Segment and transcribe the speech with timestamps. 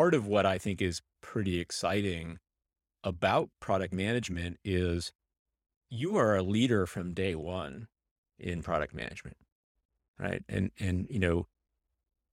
[0.00, 2.38] part of what I think is pretty exciting
[3.04, 5.12] about product management is
[5.90, 7.86] you are a leader from day one
[8.38, 9.36] in product management,
[10.18, 10.42] right?
[10.48, 11.48] And and you know,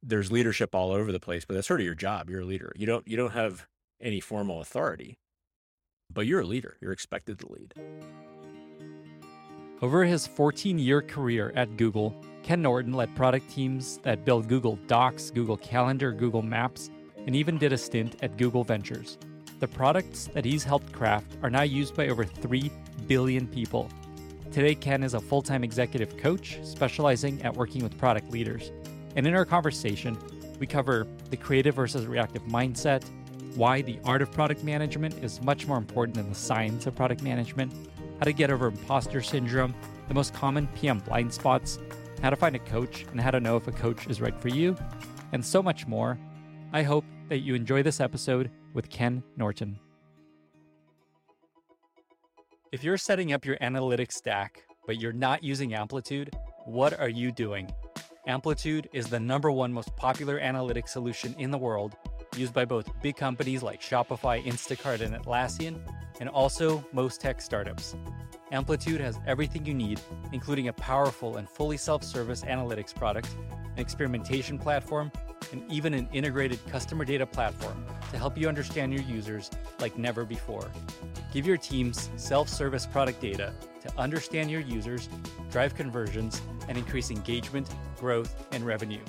[0.02, 2.30] there's leadership all over the place, but that's sort of your job.
[2.30, 2.72] You're a leader.
[2.78, 3.68] You don't you don't have
[4.00, 5.18] any formal authority,
[6.10, 6.78] but you're a leader.
[6.80, 7.74] You're expected to lead.
[9.82, 14.80] Over his 14 year career at Google, Ken Norton led product teams that built Google
[14.88, 16.90] Docs, Google Calendar, Google Maps,
[17.28, 19.18] and even did a stint at Google Ventures.
[19.60, 22.72] The products that he's helped craft are now used by over 3
[23.06, 23.90] billion people.
[24.52, 28.72] Today, Ken is a full time executive coach specializing at working with product leaders.
[29.16, 30.18] And in our conversation,
[30.60, 33.04] we cover the creative versus reactive mindset,
[33.56, 37.22] why the art of product management is much more important than the science of product
[37.22, 37.74] management,
[38.20, 39.76] how to get over imposter syndrome,
[40.08, 41.78] the most common PM blind spots,
[42.22, 44.48] how to find a coach, and how to know if a coach is right for
[44.48, 44.78] you,
[45.34, 46.18] and so much more.
[46.74, 49.80] I hope that you enjoy this episode with Ken Norton.
[52.72, 57.32] If you're setting up your analytics stack, but you're not using Amplitude, what are you
[57.32, 57.70] doing?
[58.28, 61.96] Amplitude is the number one most popular analytics solution in the world,
[62.36, 65.80] used by both big companies like Shopify, Instacart, and Atlassian,
[66.20, 67.96] and also most tech startups.
[68.52, 70.02] Amplitude has everything you need,
[70.34, 73.30] including a powerful and fully self service analytics product,
[73.78, 75.12] an experimentation platform,
[75.52, 80.26] and even an integrated customer data platform to help you understand your users like never
[80.26, 80.70] before.
[81.32, 85.08] Give your teams self service product data to understand your users,
[85.52, 87.70] drive conversions, and increase engagement,
[88.00, 89.04] growth, and revenue.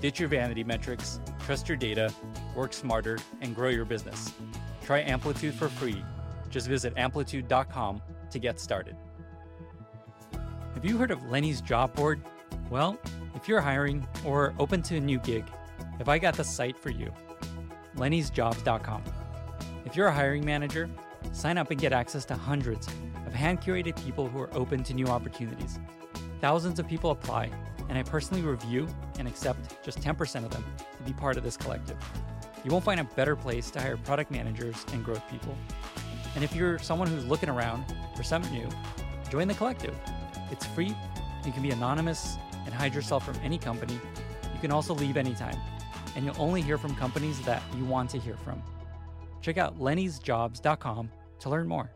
[0.00, 2.12] Ditch your vanity metrics, trust your data,
[2.54, 4.32] work smarter, and grow your business.
[4.84, 6.04] Try Amplitude for free.
[6.48, 8.96] Just visit amplitude.com to get started.
[10.74, 12.22] Have you heard of Lenny's job board?
[12.70, 12.98] Well,
[13.36, 15.44] if you're hiring or open to a new gig,
[15.98, 17.12] have I got the site for you?
[17.96, 19.04] Lenny'sJobs.com.
[19.84, 20.88] If you're a hiring manager,
[21.32, 22.88] sign up and get access to hundreds
[23.26, 25.78] of hand curated people who are open to new opportunities.
[26.40, 27.50] Thousands of people apply,
[27.88, 28.88] and I personally review
[29.18, 30.64] and accept just 10% of them
[30.96, 31.98] to be part of this collective.
[32.64, 35.56] You won't find a better place to hire product managers and growth people.
[36.34, 37.84] And if you're someone who's looking around
[38.16, 38.68] for something new,
[39.30, 39.94] join the collective.
[40.50, 40.94] It's free,
[41.44, 42.38] you can be anonymous
[42.76, 43.94] hide yourself from any company.
[44.54, 45.58] You can also leave anytime,
[46.14, 48.62] and you'll only hear from companies that you want to hear from.
[49.40, 51.10] Check out lennysjobs.com
[51.40, 51.90] to learn more.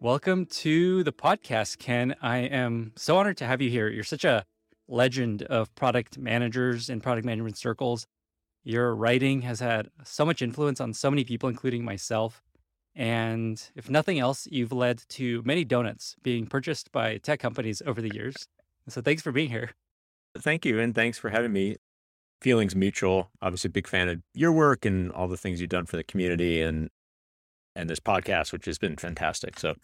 [0.00, 2.14] Welcome to the podcast, Ken.
[2.22, 3.88] I am so honored to have you here.
[3.88, 4.44] You're such a
[4.86, 8.06] legend of product managers in product management circles.
[8.62, 12.42] Your writing has had so much influence on so many people, including myself.
[12.98, 18.02] And if nothing else, you've led to many donuts being purchased by tech companies over
[18.02, 18.48] the years.
[18.88, 19.70] So thanks for being here.
[20.36, 20.80] Thank you.
[20.80, 21.76] And thanks for having me.
[22.42, 23.30] Feelings mutual.
[23.40, 26.04] Obviously, a big fan of your work and all the things you've done for the
[26.04, 26.90] community and
[27.76, 29.60] and this podcast, which has been fantastic.
[29.60, 29.74] So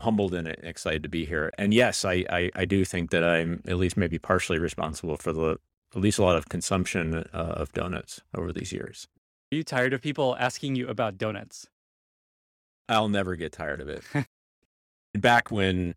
[0.00, 1.52] humbled and excited to be here.
[1.58, 5.32] And yes, I, I, I do think that I'm at least maybe partially responsible for
[5.32, 5.58] the
[5.94, 9.08] at least a lot of consumption uh, of donuts over these years.
[9.52, 11.68] Are you tired of people asking you about donuts?
[12.88, 14.02] I'll never get tired of it.
[15.14, 15.94] back when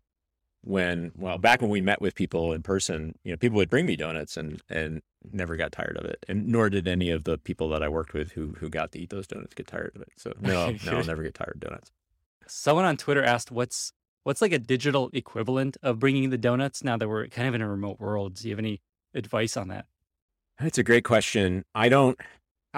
[0.64, 3.84] when well back when we met with people in person you know people would bring
[3.84, 6.24] me donuts and and never got tired of it.
[6.28, 8.98] And nor did any of the people that i worked with who who got to
[8.98, 10.08] eat those donuts get tired of it.
[10.16, 11.90] So no no i'll never get tired of donuts.
[12.46, 13.92] Someone on twitter asked what's
[14.24, 17.62] what's like a digital equivalent of bringing the donuts now that we're kind of in
[17.62, 18.34] a remote world?
[18.34, 18.80] Do you have any
[19.14, 19.86] advice on that?
[20.60, 21.64] That's a great question.
[21.74, 22.18] I don't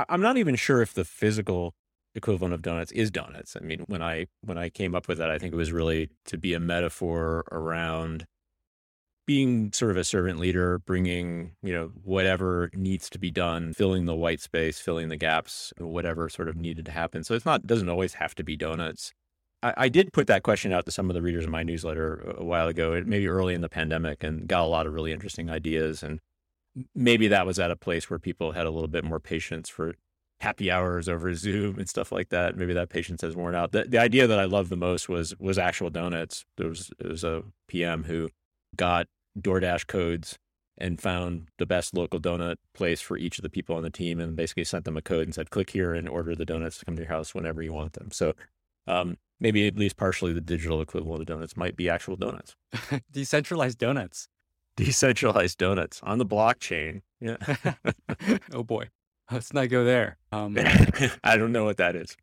[0.09, 1.75] i'm not even sure if the physical
[2.15, 3.57] equivalent of donuts is donuts.
[3.57, 6.11] I mean, when I when I came up with that, I think it was really
[6.27, 8.27] to be a metaphor around
[9.27, 14.05] being sort of a servant leader, bringing you know whatever needs to be done, filling
[14.07, 17.25] the white space, filling the gaps, whatever sort of needed to happen.
[17.25, 19.13] So it's not doesn't always have to be donuts.
[19.63, 22.35] I, I did put that question out to some of the readers of my newsletter
[22.39, 25.51] a while ago, maybe early in the pandemic, and got a lot of really interesting
[25.51, 26.21] ideas and
[26.95, 29.95] maybe that was at a place where people had a little bit more patience for
[30.45, 32.57] happy hours over Zoom and stuff like that.
[32.57, 33.73] Maybe that patience has worn out.
[33.73, 36.45] The, the idea that I loved the most was was actual donuts.
[36.57, 38.29] There was there was a PM who
[38.77, 39.07] got
[39.41, 40.39] DoorDash codes
[40.77, 44.21] and found the best local donut place for each of the people on the team
[44.21, 46.85] and basically sent them a code and said, click here and order the donuts to
[46.85, 48.11] come to your house whenever you want them.
[48.11, 48.35] So
[48.87, 52.57] um, maybe at least partially the digital equivalent of donuts might be actual donuts.
[53.11, 54.29] Decentralized donuts.
[54.77, 57.03] Decentralized donuts on the blockchain.
[57.21, 57.37] Yeah.
[58.53, 58.89] oh boy.
[59.35, 60.17] Let's not go there.
[60.35, 60.57] Um,
[61.23, 62.17] I don't know what that is.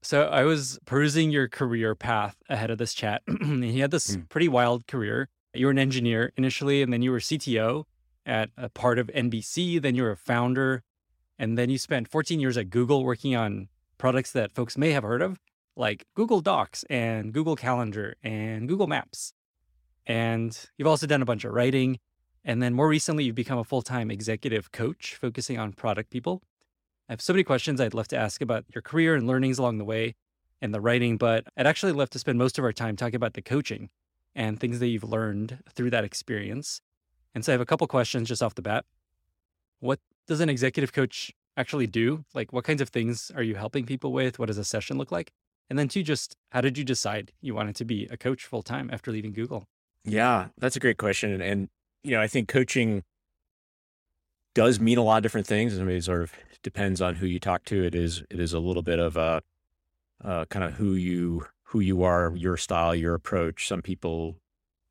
[0.00, 3.22] So I was perusing your career path ahead of this chat.
[3.28, 4.28] you had this mm.
[4.28, 5.28] pretty wild career.
[5.54, 7.84] You were an engineer initially, and then you were CTO,
[8.28, 10.84] at a part of NBC, then you're a founder,
[11.38, 15.02] and then you spent 14 years at Google working on products that folks may have
[15.02, 15.40] heard of,
[15.74, 19.32] like Google Docs and Google Calendar and Google Maps.
[20.06, 21.98] And you've also done a bunch of writing.
[22.44, 26.42] And then more recently, you've become a full time executive coach focusing on product people.
[27.08, 29.78] I have so many questions I'd love to ask about your career and learnings along
[29.78, 30.14] the way
[30.60, 33.34] and the writing, but I'd actually love to spend most of our time talking about
[33.34, 33.90] the coaching
[34.34, 36.80] and things that you've learned through that experience.
[37.34, 38.84] And so I have a couple questions just off the bat.
[39.80, 42.24] What does an executive coach actually do?
[42.34, 44.38] Like, what kinds of things are you helping people with?
[44.38, 45.32] What does a session look like?
[45.70, 48.62] And then, two, just how did you decide you wanted to be a coach full
[48.62, 49.64] time after leaving Google?
[50.04, 51.40] Yeah, that's a great question.
[51.40, 51.68] And,
[52.02, 53.02] you know, I think coaching
[54.54, 55.78] does mean a lot of different things.
[55.78, 57.84] I mean, it sort of depends on who you talk to.
[57.84, 59.42] It is, it is a little bit of a,
[60.24, 63.68] uh, kind of who you, who you are, your style, your approach.
[63.68, 64.36] Some people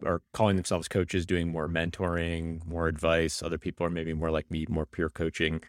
[0.06, 3.42] are calling themselves coaches, doing more mentoring, more advice.
[3.42, 5.62] Other people are maybe more like me, more peer coaching.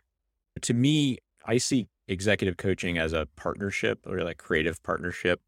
[0.60, 5.40] To me, I see executive coaching as a partnership or like creative partnership.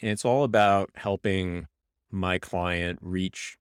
[0.00, 1.66] And it's all about helping
[2.10, 3.56] my client reach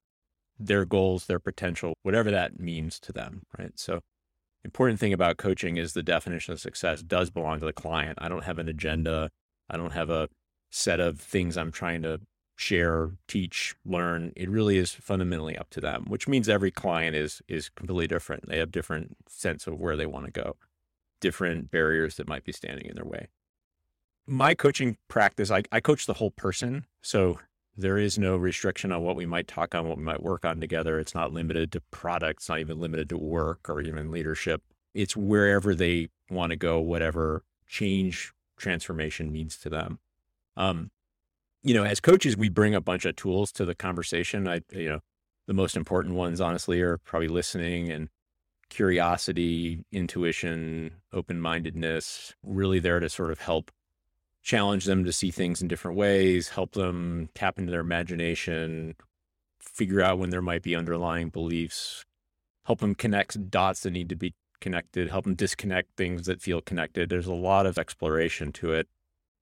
[0.60, 3.44] their goals, their potential, whatever that means to them.
[3.58, 3.72] Right.
[3.76, 4.02] So,
[4.64, 8.18] important thing about coaching is the definition of success does belong to the client.
[8.22, 9.30] I don't have an agenda.
[9.70, 10.30] I don't have a
[10.70, 12.22] set of things I'm trying to
[12.56, 14.34] share, teach, learn.
[14.36, 18.48] It really is fundamentally up to them, which means every client is is completely different.
[18.48, 20.56] They have different sense of where they want to go,
[21.22, 23.28] different barriers that might be standing in their way.
[24.26, 26.86] My coaching practice, I, I coach the whole person.
[27.02, 27.40] So
[27.78, 30.60] there is no restriction on what we might talk on, what we might work on
[30.60, 31.00] together.
[31.00, 34.64] It's not limited to products, not even limited to work or even leadership.
[34.96, 40.00] It's wherever they want to go, whatever change transformation means to them.
[40.56, 40.90] Um,
[41.62, 44.48] you know, as coaches, we bring a bunch of tools to the conversation.
[44.48, 45.00] I, you know,
[45.46, 48.10] the most important ones, honestly, are probably listening and
[48.70, 53.72] curiosity, intuition, open mindedness, really there to sort of help
[54.48, 58.96] challenge them to see things in different ways, help them tap into their imagination,
[59.60, 62.06] figure out when there might be underlying beliefs,
[62.66, 66.62] help them connect dots that need to be connected, help them disconnect things that feel
[66.62, 67.10] connected.
[67.10, 68.88] There's a lot of exploration to it.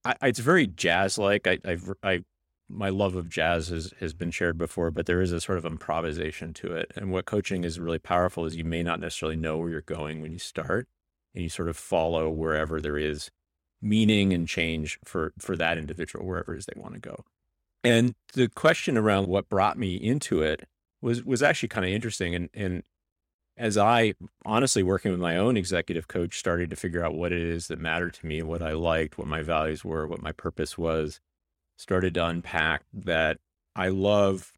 [0.04, 1.46] I, it's very jazz like.
[1.46, 2.22] I, I've, I,
[2.68, 5.66] my love of jazz has, has been shared before, but there is a sort of
[5.66, 6.92] improvisation to it.
[6.96, 10.24] And what coaching is really powerful is you may not necessarily know where you're going
[10.24, 10.88] when you start,
[11.36, 13.30] and you sort of follow wherever there is
[13.82, 17.24] meaning and change for for that individual, wherever it is they want to go.
[17.84, 20.68] And the question around what brought me into it
[21.02, 22.36] was was actually kind of interesting.
[22.36, 22.84] And and
[23.58, 27.42] as I honestly working with my own executive coach started to figure out what it
[27.42, 30.78] is that mattered to me, what I liked, what my values were, what my purpose
[30.78, 31.22] was,
[31.78, 33.38] started to unpack that
[33.76, 34.52] I love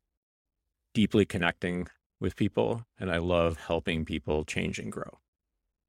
[0.93, 1.87] deeply connecting
[2.19, 5.19] with people and I love helping people change and grow.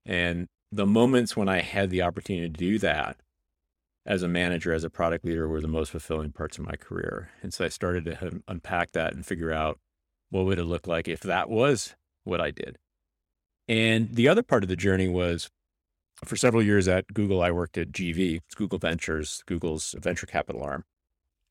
[0.05, 3.17] And the moments when I had the opportunity to do that
[4.06, 7.31] as a manager, as a product leader, were the most fulfilling parts of my career.
[7.43, 9.79] And so I started to unpack that and figure out
[10.31, 11.94] what would it look like if that was
[12.25, 12.79] what I did.
[13.67, 15.50] And the other part of the journey was
[16.25, 20.62] for several years at Google, I worked at GV, it's Google Ventures, Google's venture capital
[20.62, 20.85] arm.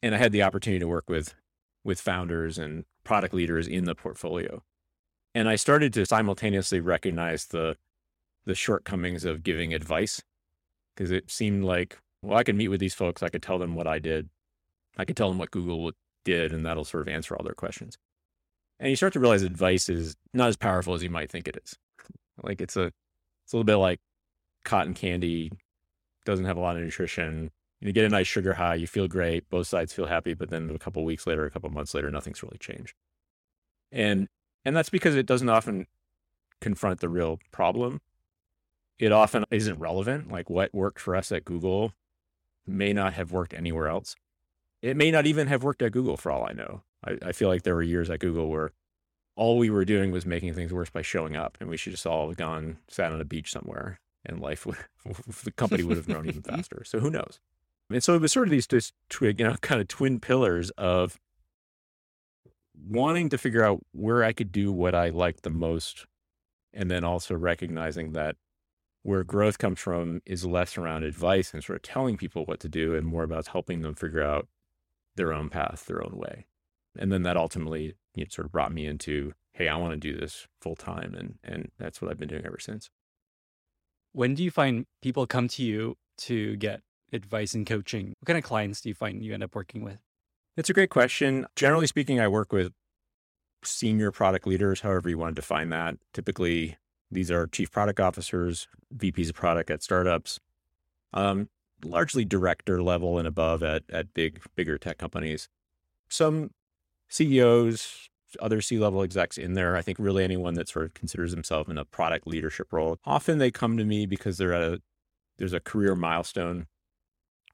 [0.01, 1.35] And I had the opportunity to work with
[1.83, 4.61] with founders and product leaders in the portfolio.
[5.33, 7.77] And I started to simultaneously recognize the
[8.47, 10.23] the shortcomings of giving advice
[10.95, 13.75] because it seemed like, well, I could meet with these folks, I could tell them
[13.75, 14.29] what I did,
[14.97, 15.91] I could tell them what Google
[16.25, 17.97] did, and that'll sort of answer all their questions.
[18.79, 21.57] And you start to realize advice is not as powerful as you might think it
[21.63, 21.75] is.
[22.41, 22.85] Like it's a,
[23.43, 23.99] it's a little bit like
[24.63, 25.51] cotton candy,
[26.25, 27.51] doesn't have a lot of nutrition.
[27.81, 30.69] You get a nice sugar high, you feel great, both sides feel happy, but then
[30.73, 32.93] a couple weeks later, a couple months later, nothing's really changed.
[33.91, 34.27] And
[34.65, 35.87] and that's because it doesn't often
[36.61, 37.99] confront the real problem.
[38.99, 40.31] It often isn't relevant.
[40.31, 41.93] Like what worked for us at Google
[42.65, 44.15] may not have worked anywhere else.
[44.81, 46.83] It may not even have worked at Google for all I know.
[47.03, 48.71] I, I feel like there were years at Google where
[49.35, 52.07] all we were doing was making things worse by showing up, and we should just
[52.07, 54.77] all have gone sat on a beach somewhere, and life would
[55.43, 56.83] the company would have grown even faster.
[56.83, 57.39] So who knows?
[57.89, 61.17] And so it was sort of these just you know kind of twin pillars of
[62.87, 66.07] wanting to figure out where I could do what I liked the most,
[66.73, 68.35] and then also recognizing that
[69.07, 72.67] where growth comes from is less around advice and sort of telling people what to
[72.67, 74.49] do, and more about helping them figure out
[75.15, 76.45] their own path, their own way.
[76.99, 79.97] And then that ultimately you know, sort of brought me into, hey, I want to
[79.97, 81.15] do this full time.
[81.17, 82.89] And, and that's what I've been doing ever since.
[84.11, 86.81] When do you find people come to you to get
[87.13, 88.13] advice and coaching?
[88.19, 89.99] What kind of clients do you find you end up working with?
[90.57, 91.45] That's a great question.
[91.55, 92.73] Generally speaking, I work with
[93.63, 95.95] senior product leaders, however you want to define that.
[96.13, 96.75] Typically,
[97.11, 100.39] these are chief product officers, VPs of product at startups,
[101.13, 101.49] um,
[101.83, 105.49] largely director level and above at at big bigger tech companies.
[106.09, 106.51] Some
[107.09, 108.09] CEOs,
[108.41, 109.75] other C level execs in there.
[109.75, 112.97] I think really anyone that sort of considers themselves in a product leadership role.
[113.05, 114.81] Often they come to me because they're at a
[115.37, 116.67] there's a career milestone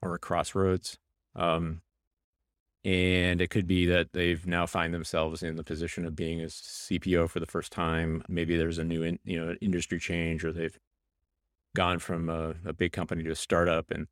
[0.02, 0.98] or a crossroads.
[1.36, 1.82] Um,
[2.84, 6.46] and it could be that they've now find themselves in the position of being a
[6.46, 8.22] CPO for the first time.
[8.28, 10.78] Maybe there's a new, in, you know, industry change, or they've
[11.74, 14.06] gone from a, a big company to a startup, and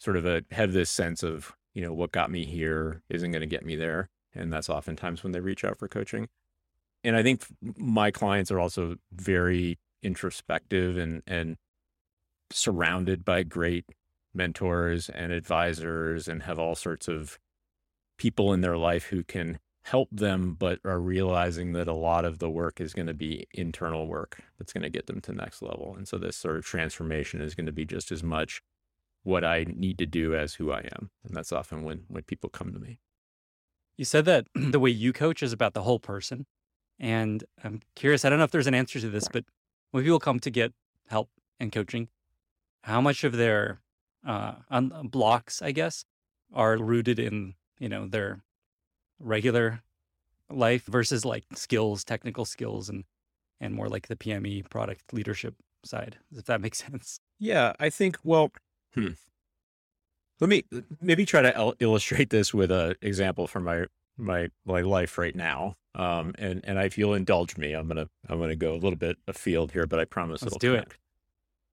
[0.00, 3.40] sort of a, have this sense of, you know, what got me here isn't going
[3.40, 6.28] to get me there, and that's oftentimes when they reach out for coaching.
[7.04, 7.44] And I think
[7.76, 11.56] my clients are also very introspective and and
[12.50, 13.84] surrounded by great
[14.34, 17.38] mentors and advisors and have all sorts of
[18.18, 22.38] people in their life who can help them, but are realizing that a lot of
[22.38, 25.36] the work is going to be internal work that's going to get them to the
[25.36, 25.94] next level.
[25.96, 28.62] And so this sort of transformation is going to be just as much
[29.22, 31.10] what I need to do as who I am.
[31.24, 32.98] And that's often when when people come to me.
[33.96, 36.46] You said that the way you coach is about the whole person.
[36.98, 39.44] And I'm curious, I don't know if there's an answer to this, but
[39.90, 40.72] when people come to get
[41.08, 41.28] help
[41.60, 42.08] and coaching,
[42.82, 43.80] how much of their
[44.26, 44.54] uh,
[45.04, 46.04] blocks, I guess,
[46.52, 48.42] are rooted in you know their
[49.18, 49.82] regular
[50.50, 53.04] life versus like skills, technical skills, and
[53.60, 55.54] and more like the PME product leadership
[55.84, 56.18] side.
[56.34, 57.20] If that makes sense.
[57.38, 58.18] Yeah, I think.
[58.24, 58.52] Well,
[58.94, 59.10] hmm.
[60.40, 60.64] let me
[61.00, 65.76] maybe try to illustrate this with an example from my my my life right now.
[65.94, 69.16] Um, and and if you'll indulge me, I'm gonna I'm gonna go a little bit
[69.26, 70.92] afield here, but I promise Let's it'll do connect.
[70.92, 70.98] it.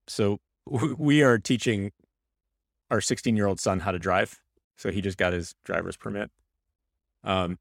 [0.08, 0.40] So
[0.98, 1.92] we are teaching
[2.90, 4.40] our 16 year old son how to drive.
[4.78, 6.32] So he just got his driver's permit.
[7.24, 7.58] Um,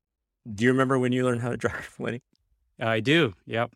[0.52, 2.22] do you remember when you learned how to drive, Lenny?
[2.80, 3.34] I do.
[3.46, 3.72] Yep.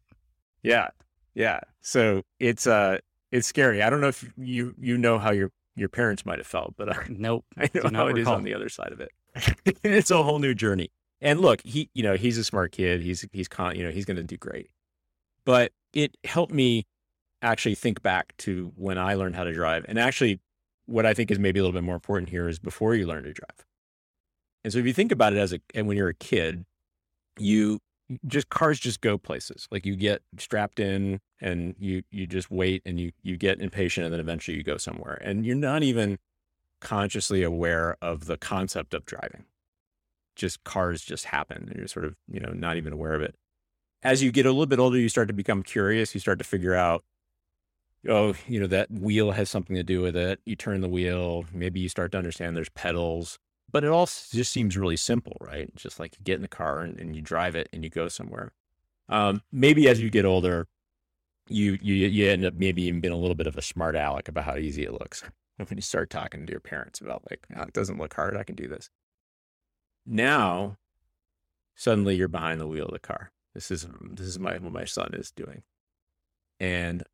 [0.63, 0.89] Yeah.
[1.35, 1.61] Yeah.
[1.81, 2.99] So it's uh
[3.31, 3.83] it's scary.
[3.83, 6.91] I don't know if you you know how your your parents might have felt, but
[6.91, 7.45] I, nope.
[7.57, 9.11] I know how it is on the other side of it.
[9.85, 10.91] it's a whole new journey.
[11.21, 13.03] And look, he you know he's a smart kid.
[13.03, 14.71] He's he's con you know he's going to do great.
[15.45, 16.87] But it helped me
[17.43, 20.41] actually think back to when I learned how to drive, and actually
[20.87, 23.25] what I think is maybe a little bit more important here is before you learn
[23.25, 23.67] to drive.
[24.65, 26.65] And so if you think about it as a and when you're a kid,
[27.39, 27.81] you
[28.27, 29.69] just cars just go places.
[29.71, 34.05] Like you get strapped in and you you just wait and you you get impatient
[34.05, 35.21] and then eventually you go somewhere.
[35.23, 36.19] And you're not even
[36.81, 39.45] consciously aware of the concept of driving.
[40.37, 43.35] Just cars just happen and you're sort of, you know, not even aware of it.
[44.03, 46.15] As you get a little bit older, you start to become curious.
[46.15, 47.03] You start to figure out
[48.09, 50.41] oh, you know, that wheel has something to do with it.
[50.45, 53.39] You turn the wheel, maybe you start to understand there's pedals,
[53.71, 55.75] but it all just seems really simple, right?
[55.75, 58.09] Just like you get in the car and, and you drive it and you go
[58.09, 58.53] somewhere.
[59.09, 60.67] Um, maybe as you get older,
[61.49, 64.29] you, you, you end up maybe even being a little bit of a smart aleck
[64.29, 65.23] about how easy it looks.
[65.59, 68.37] When you start talking to your parents about like, oh, it doesn't look hard.
[68.37, 68.91] I can do this.
[70.05, 70.77] Now,
[71.75, 73.33] suddenly you're behind the wheel of the car.
[73.55, 75.63] This is, this is my, what my son is doing.
[76.61, 77.05] And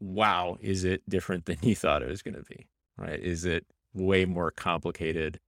[0.00, 2.66] wow, is it different than you thought it was going to be?
[2.96, 3.20] Right?
[3.20, 5.40] Is it way more complicated?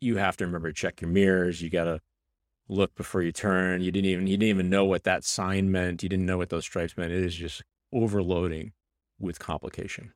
[0.00, 1.62] You have to remember to check your mirrors.
[1.62, 2.00] You got to
[2.68, 3.82] look before you turn.
[3.82, 6.02] You didn't even you didn't even know what that sign meant.
[6.02, 7.12] You didn't know what those stripes meant.
[7.12, 8.72] It is just overloading
[9.18, 10.12] with complication.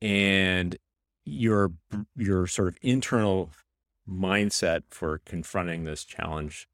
[0.00, 0.76] And
[1.24, 1.72] your
[2.16, 3.50] your sort of internal
[4.08, 6.68] mindset for confronting this challenge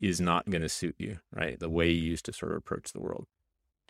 [0.00, 1.58] is not going to suit you, right?
[1.58, 3.26] The way you used to sort of approach the world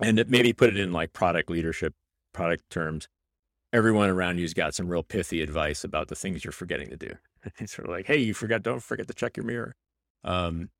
[0.01, 1.95] and maybe put it in like product leadership,
[2.33, 3.09] product terms.
[3.73, 7.15] Everyone around you's got some real pithy advice about the things you're forgetting to do.
[7.59, 9.75] It's sort of like, hey, you forgot, don't forget to check your mirror.
[10.25, 10.71] Um,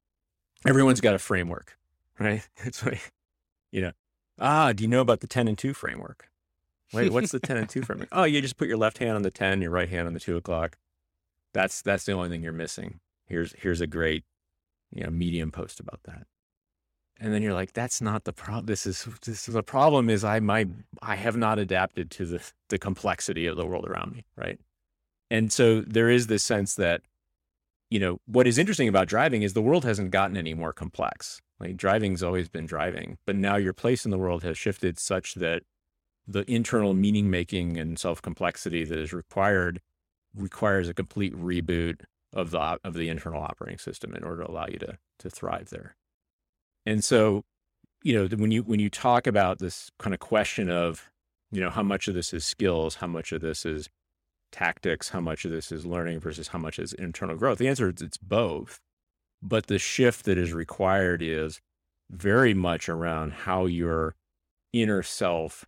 [0.67, 1.79] everyone's got a framework,
[2.19, 2.47] right?
[2.65, 3.13] It's like,
[3.71, 3.93] you know,
[4.39, 6.29] ah, do you know about the 10 and 2 framework?
[6.93, 8.09] Wait, what's the 10 and 2 framework?
[8.13, 10.21] Oh, you just put your left hand on the 10, your right hand on the
[10.21, 10.77] 2 o'clock.
[11.55, 13.01] That's that's the only thing you're missing.
[13.27, 14.25] Here's here's a great,
[14.91, 16.27] you know, medium post about that
[17.21, 20.25] and then you're like that's not the problem this is this is the problem is
[20.25, 20.67] i my
[21.03, 24.59] i have not adapted to the the complexity of the world around me right?
[25.31, 27.03] And so there is this sense that
[27.91, 31.41] you know what is interesting about driving is the world hasn't gotten any more complex.
[31.61, 35.35] Like driving's always been driving but now your place in the world has shifted such
[35.35, 35.63] that
[36.27, 39.81] the internal meaning making and self complexity that is required
[40.35, 44.67] requires a complete reboot of the of the internal operating system in order to allow
[44.67, 45.97] you to to thrive there
[46.89, 47.45] and so,
[48.03, 51.11] you know, when you when you talk about this kind of question of,
[51.53, 53.91] you know, how much of this is skills, how much of this is
[54.53, 57.91] tactics, how much of this is learning versus how much is internal growth, the answer
[57.91, 58.81] is it's both.
[59.43, 61.61] But the shift that is required is
[62.11, 64.15] very much around how your
[64.73, 65.67] inner self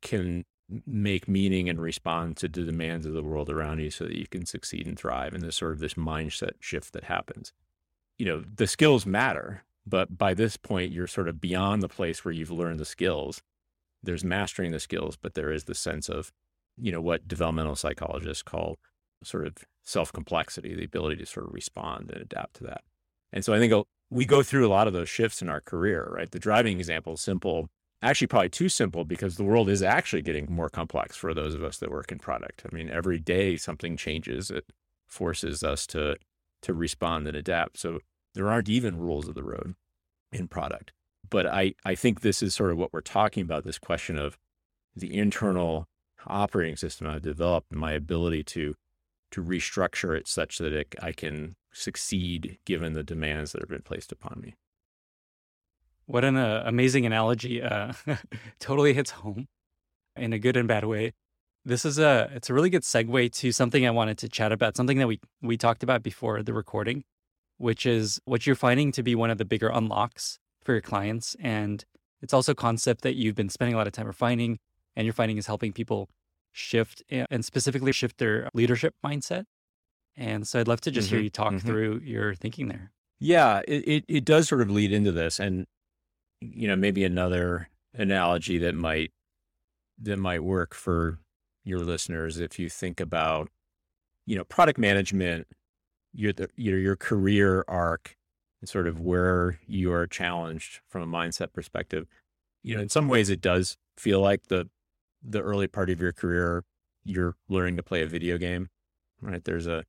[0.00, 0.46] can
[0.86, 4.26] make meaning and respond to the demands of the world around you so that you
[4.26, 7.52] can succeed and thrive and this sort of this mindset shift that happens
[8.18, 12.24] you know the skills matter but by this point you're sort of beyond the place
[12.24, 13.42] where you've learned the skills
[14.02, 16.32] there's mastering the skills but there is the sense of
[16.78, 18.78] you know what developmental psychologists call
[19.22, 22.82] sort of self complexity the ability to sort of respond and adapt to that
[23.32, 25.60] and so i think uh, we go through a lot of those shifts in our
[25.60, 27.68] career right the driving example is simple
[28.02, 31.62] actually probably too simple because the world is actually getting more complex for those of
[31.62, 32.62] us that work in product.
[32.70, 34.50] I mean, every day something changes.
[34.50, 34.64] It
[35.06, 36.16] forces us to
[36.62, 37.78] to respond and adapt.
[37.78, 38.00] So
[38.34, 39.74] there aren't even rules of the road
[40.32, 40.92] in product.
[41.28, 44.38] But I, I think this is sort of what we're talking about, this question of
[44.96, 45.86] the internal
[46.26, 48.74] operating system I've developed, my ability to
[49.32, 53.82] to restructure it such that it, I can succeed given the demands that have been
[53.82, 54.56] placed upon me.
[56.06, 57.62] What an uh, amazing analogy.
[57.62, 57.92] Uh,
[58.58, 59.46] totally hits home
[60.16, 61.12] in a good and bad way.
[61.64, 64.76] This is a it's a really good segue to something I wanted to chat about,
[64.76, 67.04] something that we we talked about before the recording,
[67.60, 71.36] which is what you're finding to be one of the bigger unlocks for your clients
[71.40, 71.84] and
[72.22, 74.58] it's also a concept that you've been spending a lot of time refining
[74.96, 76.08] and you're finding is helping people
[76.52, 79.44] shift and specifically shift their leadership mindset.
[80.16, 81.66] And so I'd love to just mm-hmm, hear you talk mm-hmm.
[81.66, 82.92] through your thinking there.
[83.18, 85.38] Yeah, it, it, it does sort of lead into this.
[85.38, 85.66] And
[86.40, 89.12] you know, maybe another analogy that might
[90.02, 91.18] that might work for
[91.64, 93.48] your listeners if you think about,
[94.26, 95.46] you know, product management,
[96.12, 98.16] your your your career arc,
[98.60, 102.06] and sort of where you are challenged from a mindset perspective.
[102.62, 104.68] You know, in some ways, it does feel like the
[105.22, 106.64] the early part of your career,
[107.04, 108.68] you're learning to play a video game,
[109.20, 109.44] right?
[109.44, 109.84] There's a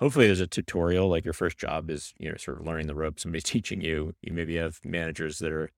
[0.00, 2.94] hopefully there's a tutorial like your first job is you know sort of learning the
[2.94, 5.70] ropes somebody's teaching you you maybe have managers that are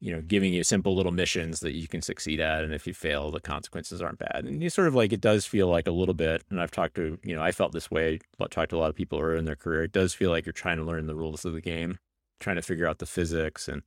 [0.00, 2.94] you know giving you simple little missions that you can succeed at and if you
[2.94, 5.92] fail the consequences aren't bad and you sort of like it does feel like a
[5.92, 8.76] little bit and i've talked to you know i felt this way but talked to
[8.76, 10.84] a lot of people early in their career it does feel like you're trying to
[10.84, 11.98] learn the rules of the game
[12.38, 13.82] trying to figure out the physics and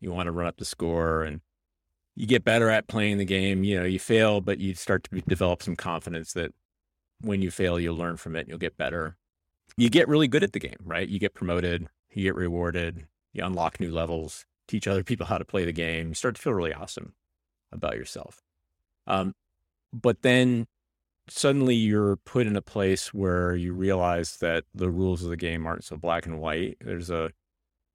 [0.00, 1.40] you want to run up the score and
[2.14, 5.20] you get better at playing the game you know you fail but you start to
[5.22, 6.52] develop some confidence that
[7.22, 9.16] when you fail, you'll learn from it and you'll get better.
[9.76, 11.08] You get really good at the game, right?
[11.08, 15.44] You get promoted, you get rewarded, you unlock new levels, teach other people how to
[15.44, 16.08] play the game.
[16.08, 17.14] You start to feel really awesome
[17.70, 18.42] about yourself.
[19.06, 19.34] Um,
[19.92, 20.66] but then
[21.28, 25.66] suddenly you're put in a place where you realize that the rules of the game
[25.66, 26.76] aren't so black and white.
[26.80, 27.30] There's a,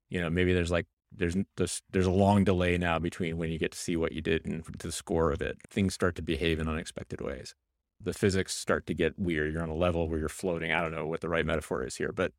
[0.08, 3.58] you know, maybe there's like there's this there's a long delay now between when you
[3.58, 5.58] get to see what you did and the score of it.
[5.70, 7.54] Things start to behave in unexpected ways
[8.00, 9.52] the physics start to get weird.
[9.52, 10.72] You're on a level where you're floating.
[10.72, 12.32] I don't know what the right metaphor is here, but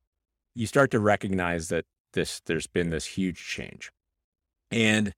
[0.55, 3.91] you start to recognize that this there's been this huge change.
[4.71, 5.13] And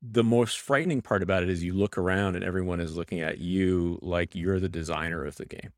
[0.00, 3.38] the most frightening part about it is you look around and everyone is looking at
[3.38, 5.72] you like you're the designer of the game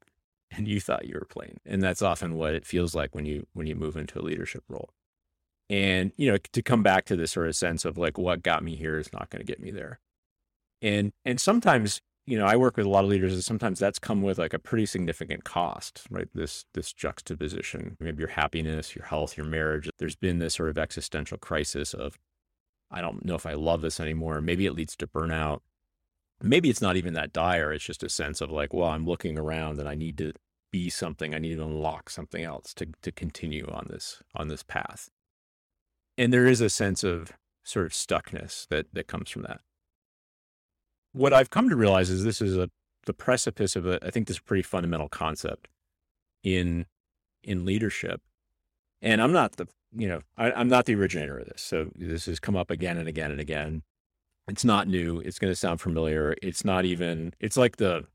[0.50, 1.58] and you thought you were playing.
[1.64, 4.64] And that's often what it feels like when you when you move into a leadership
[4.68, 4.90] role.
[5.68, 8.62] And you know, to come back to this sort of sense of like what got
[8.62, 10.00] me here is not going to get me there.
[10.82, 13.98] And and sometimes you know, I work with a lot of leaders, and sometimes that's
[13.98, 16.28] come with like a pretty significant cost, right?
[16.32, 19.90] This this juxtaposition, maybe your happiness, your health, your marriage.
[19.98, 22.18] There's been this sort of existential crisis of,
[22.90, 24.40] I don't know if I love this anymore.
[24.40, 25.60] Maybe it leads to burnout.
[26.42, 27.72] Maybe it's not even that dire.
[27.72, 30.32] It's just a sense of like, well, I'm looking around and I need to
[30.72, 31.34] be something.
[31.34, 35.10] I need to unlock something else to to continue on this on this path.
[36.16, 39.60] And there is a sense of sort of stuckness that that comes from that
[41.12, 42.70] what I've come to realize is this is a
[43.06, 45.68] the precipice of a I think this pretty fundamental concept
[46.42, 46.86] in
[47.42, 48.20] in leadership.
[49.02, 52.26] And I'm not the you know I, I'm not the originator of this, so this
[52.26, 53.82] has come up again and again and again.
[54.48, 55.20] It's not new.
[55.20, 56.34] It's going to sound familiar.
[56.42, 57.34] It's not even.
[57.40, 58.06] It's like the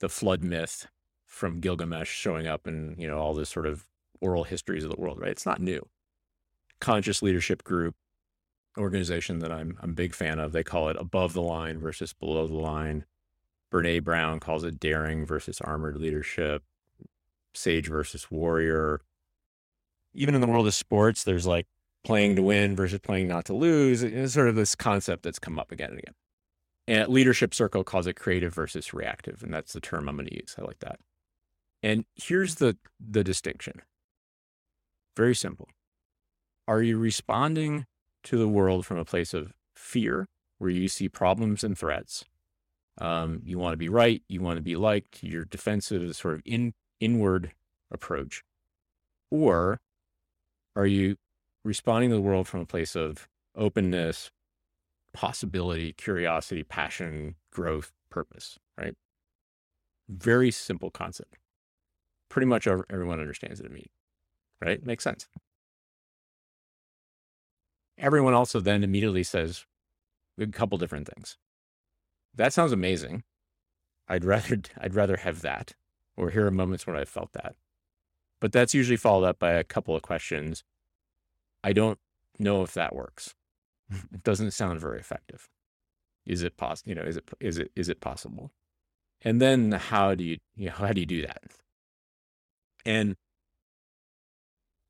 [0.00, 0.86] the flood myth
[1.26, 3.86] from Gilgamesh showing up in you know all this sort of
[4.20, 5.20] oral histories of the world.
[5.20, 5.30] Right?
[5.30, 5.86] It's not new.
[6.80, 7.94] Conscious leadership group
[8.78, 10.52] organization that I'm I'm a big fan of.
[10.52, 13.04] They call it above the line versus below the line.
[13.70, 16.62] Brene Brown calls it daring versus armored leadership,
[17.54, 19.02] sage versus warrior.
[20.18, 21.66] Even in the world of sports, there's like
[22.04, 24.02] playing to win versus playing not to lose.
[24.02, 26.14] It's sort of this concept that's come up again and again.
[26.86, 30.34] And Leadership Circle calls it creative versus reactive, and that's the term I'm going to
[30.34, 30.56] use.
[30.58, 30.98] I like that.
[31.82, 33.82] And here's the the distinction.
[35.16, 35.68] Very simple.
[36.66, 37.86] Are you responding
[38.24, 40.28] to the world from a place of fear,
[40.58, 42.24] where you see problems and threats.
[43.00, 44.22] Um, you want to be right.
[44.28, 45.22] You want to be liked.
[45.22, 47.52] You're defensive, sort of in, inward
[47.90, 48.42] approach.
[49.30, 49.80] Or
[50.78, 51.16] are you
[51.64, 54.30] responding to the world from a place of openness,
[55.12, 58.94] possibility, curiosity, passion, growth, purpose, right?
[60.08, 61.36] Very simple concept.
[62.30, 63.86] Pretty much everyone understands what it to me,
[64.62, 64.86] right?
[64.86, 65.26] Makes sense.
[67.98, 69.66] Everyone also then immediately says
[70.38, 71.36] a couple different things.
[72.34, 73.24] That sounds amazing.
[74.06, 75.72] I'd rather I'd rather have that,
[76.16, 77.56] or here are moments when I felt that.
[78.40, 80.62] But that's usually followed up by a couple of questions.
[81.64, 81.98] I don't
[82.38, 83.34] know if that works.
[83.90, 85.48] it doesn't sound very effective.
[86.26, 86.88] Is it possible?
[86.88, 88.52] You know, is it is it is it possible?
[89.22, 91.42] And then how do you, you know, how do you do that?
[92.84, 93.16] And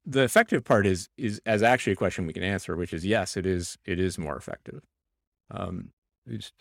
[0.05, 3.37] the effective part is is as actually a question we can answer, which is yes,
[3.37, 4.83] it is it is more effective.
[5.51, 5.93] Um,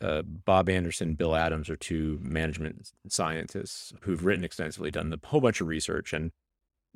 [0.02, 5.42] uh, Bob Anderson, Bill Adams are two management scientists who've written extensively, done a whole
[5.42, 6.32] bunch of research, and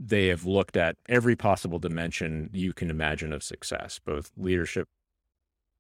[0.04, 4.88] they have looked at every possible dimension you can imagine of success, both leadership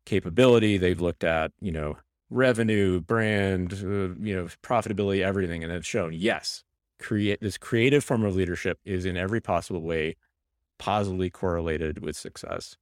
[0.05, 0.77] capability.
[0.77, 1.97] They've looked at, you know,
[2.29, 6.63] revenue, brand, uh, you know, profitability, everything, and it's shown yes,
[6.99, 10.15] create this creative form of leadership is in every possible way
[10.77, 12.77] positively correlated with success,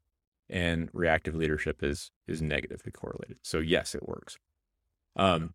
[0.50, 3.38] and reactive leadership is is negatively correlated.
[3.44, 4.38] So yes, it works.
[5.16, 5.54] Um,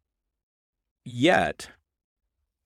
[1.04, 1.68] yet,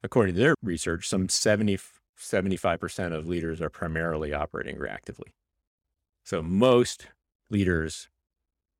[0.04, 1.78] according to their research, some 70
[2.18, 5.32] 75% of leaders are primarily operating reactively.
[6.24, 7.06] So most
[7.50, 8.08] leaders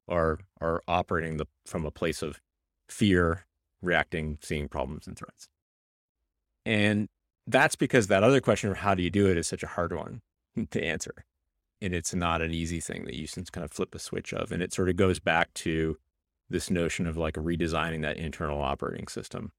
[0.09, 2.41] are are operating the, from a place of
[2.89, 3.47] fear,
[3.81, 5.49] reacting, seeing problems and threats.
[6.67, 7.09] And
[7.47, 9.95] that's because that other question of how do you do it is such a hard
[9.95, 10.21] one
[10.71, 11.25] to answer.
[11.81, 14.51] And it's not an easy thing that you can kind of flip a switch of.
[14.51, 15.97] And it sort of goes back to
[16.51, 19.53] this notion of like redesigning that internal operating system.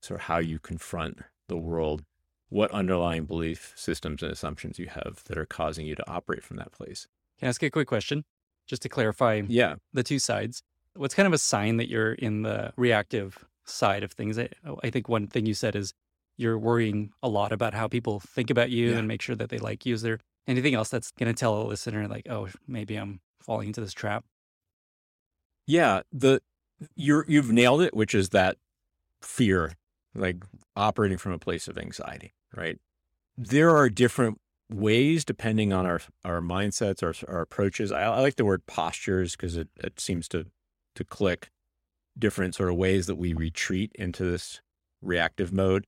[0.00, 2.02] So how you confront the world
[2.52, 6.58] what underlying belief systems and assumptions you have that are causing you to operate from
[6.58, 7.06] that place.
[7.38, 8.24] Can I ask you a quick question?
[8.66, 9.76] Just to clarify yeah.
[9.94, 10.62] the two sides.
[10.94, 14.38] What's kind of a sign that you're in the reactive side of things?
[14.38, 15.94] I, oh, I think one thing you said is
[16.36, 18.98] you're worrying a lot about how people think about you yeah.
[18.98, 19.94] and make sure that they like you.
[19.94, 23.68] Is there anything else that's going to tell a listener like, oh, maybe I'm falling
[23.68, 24.26] into this trap?
[25.66, 26.42] Yeah, the
[26.96, 28.56] you're you've nailed it, which is that
[29.22, 29.72] fear,
[30.14, 30.44] like
[30.76, 32.78] operating from a place of anxiety right?
[33.36, 34.38] There are different
[34.72, 37.92] ways depending on our our mindsets, our, our approaches.
[37.92, 40.46] I, I like the word postures because it, it seems to
[40.94, 41.50] to click
[42.18, 44.60] different sort of ways that we retreat into this
[45.00, 45.86] reactive mode.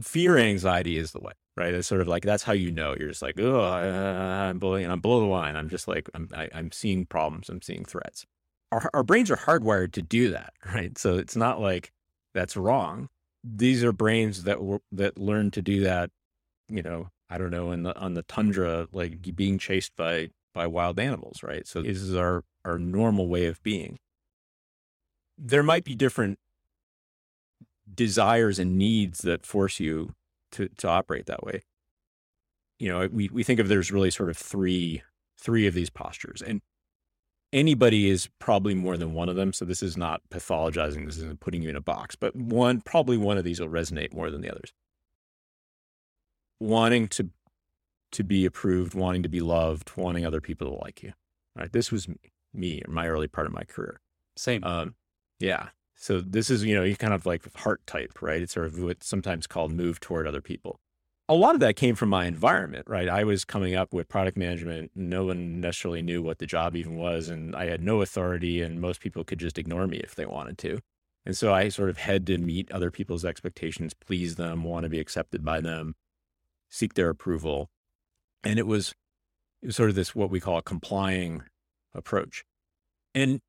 [0.00, 1.74] Fear anxiety is the way, right?
[1.74, 5.00] It's sort of like that's how you know you're just like, oh, I'm below, I'm
[5.00, 5.56] below the line.
[5.56, 7.48] I'm just like I'm I, am i am seeing problems.
[7.48, 8.24] I'm seeing threats.
[8.72, 10.96] Our our brains are hardwired to do that, right?
[10.98, 11.92] So it's not like
[12.34, 13.08] that's wrong
[13.56, 16.10] these are brains that were that learn to do that
[16.68, 20.66] you know i don't know in the on the tundra like being chased by by
[20.66, 21.66] wild animals right?
[21.66, 23.98] So this is our our normal way of being.
[25.38, 26.38] There might be different
[27.94, 30.14] desires and needs that force you
[30.52, 31.62] to to operate that way.
[32.78, 35.02] You know we we think of there's really sort of three
[35.38, 36.60] three of these postures and
[37.52, 39.52] anybody is probably more than one of them.
[39.52, 41.06] So this is not pathologizing.
[41.06, 44.12] This isn't putting you in a box, but one, probably one of these will resonate
[44.12, 44.72] more than the others.
[46.60, 47.30] Wanting to,
[48.12, 51.12] to be approved, wanting to be loved, wanting other people to like you.
[51.56, 51.72] Right.
[51.72, 52.08] This was
[52.54, 54.00] me, or my early part of my career.
[54.36, 54.62] Same.
[54.64, 54.94] Um,
[55.40, 55.68] yeah.
[55.96, 58.40] So this is, you know, you kind of like heart type, right?
[58.40, 60.78] It's sort of what's sometimes called move toward other people
[61.28, 63.08] a lot of that came from my environment, right?
[63.08, 64.92] I was coming up with product management.
[64.94, 67.28] No one necessarily knew what the job even was.
[67.28, 70.56] And I had no authority, and most people could just ignore me if they wanted
[70.58, 70.80] to.
[71.26, 74.88] And so I sort of had to meet other people's expectations, please them, want to
[74.88, 75.94] be accepted by them,
[76.70, 77.68] seek their approval.
[78.42, 78.94] And it was,
[79.62, 81.42] it was sort of this, what we call a complying
[81.94, 82.44] approach.
[83.14, 83.40] And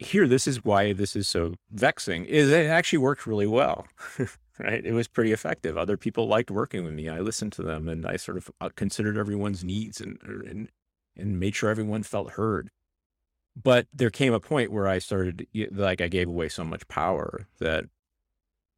[0.00, 3.86] here, this is why this is so vexing, is it actually worked really well.
[4.58, 4.84] right?
[4.84, 5.76] It was pretty effective.
[5.76, 7.08] Other people liked working with me.
[7.08, 10.68] I listened to them and I sort of uh, considered everyone's needs and, er, and,
[11.16, 12.70] and made sure everyone felt heard.
[13.60, 17.48] But there came a point where I started, like, I gave away so much power
[17.58, 17.86] that,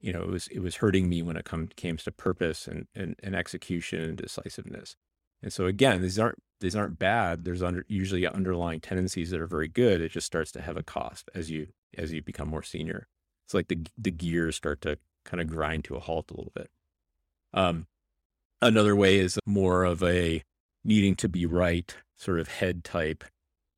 [0.01, 2.87] you know, it was, it was hurting me when it come, came to purpose and,
[2.95, 4.97] and, and execution and decisiveness.
[5.43, 7.45] And so again, these aren't, these aren't bad.
[7.45, 10.01] There's under, usually underlying tendencies that are very good.
[10.01, 13.07] It just starts to have a cost as you, as you become more senior.
[13.47, 16.53] It's like the, the gears start to kind of grind to a halt a little
[16.55, 16.71] bit.
[17.53, 17.87] Um,
[18.61, 20.43] another way is more of a
[20.85, 23.25] needing to be right sort of head type,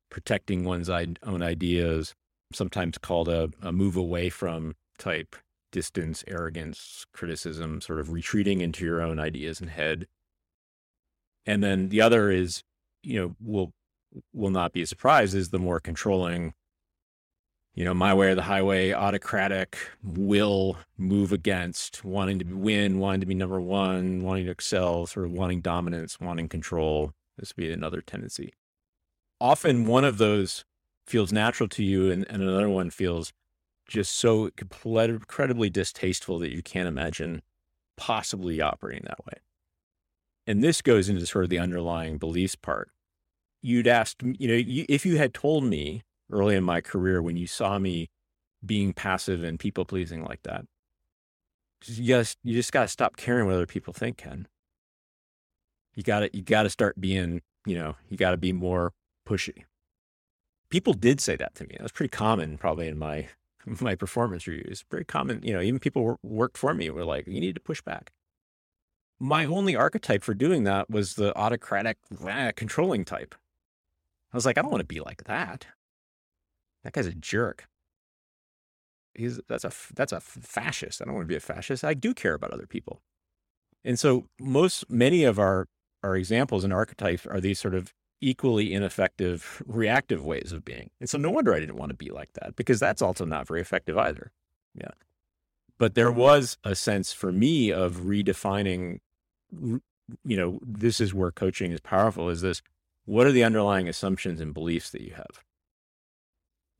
[0.09, 2.13] protecting one's own ideas,
[2.53, 5.35] sometimes called a, a move away from type,
[5.71, 10.07] distance, arrogance, criticism, sort of retreating into your own ideas and head.
[11.45, 12.63] And then the other is
[13.03, 13.73] you know, will
[14.33, 16.53] will not be surprised is the more controlling,
[17.75, 23.21] you know, my way or the highway, autocratic will move against, wanting to win, wanting
[23.21, 27.13] to be number one, wanting to excel, sort of wanting dominance, wanting control.
[27.37, 28.53] This would be another tendency.
[29.41, 30.65] Often one of those
[31.07, 33.33] feels natural to you and, and another one feels
[33.87, 37.41] just so incredibly distasteful that you can't imagine
[37.97, 39.33] possibly operating that way.
[40.45, 42.91] And this goes into sort of the underlying beliefs part.
[43.61, 47.37] You'd asked, you know, you, if you had told me early in my career when
[47.37, 48.09] you saw me
[48.65, 50.65] being passive and people pleasing like that,
[51.85, 54.47] you just you just got to stop caring what other people think, Ken.
[55.95, 58.93] You got to you got to start being, you know, you got to be more
[59.27, 59.63] pushy.
[60.69, 61.75] People did say that to me.
[61.77, 63.27] That was pretty common, probably in my
[63.65, 64.83] my performance reviews.
[64.89, 67.81] Very common, you know, even people worked for me were like, you need to push
[67.81, 68.11] back.
[69.19, 71.97] My only archetype for doing that was the autocratic,
[72.55, 73.35] controlling type.
[74.33, 75.67] I was like, I don't want to be like that.
[76.83, 77.67] That guy's a jerk.
[79.15, 81.01] He's that's a that's a fascist.
[81.01, 81.83] I don't want to be a fascist.
[81.83, 83.01] I do care about other people.
[83.85, 85.67] And so most many of our
[86.03, 90.89] our examples and archetypes are these sort of equally ineffective reactive ways of being.
[90.99, 93.47] And so no wonder I didn't want to be like that because that's also not
[93.47, 94.31] very effective either.
[94.73, 94.91] Yeah.
[95.77, 98.99] But there was a sense for me of redefining,
[99.51, 99.81] you
[100.23, 102.61] know, this is where coaching is powerful is this
[103.05, 105.43] what are the underlying assumptions and beliefs that you have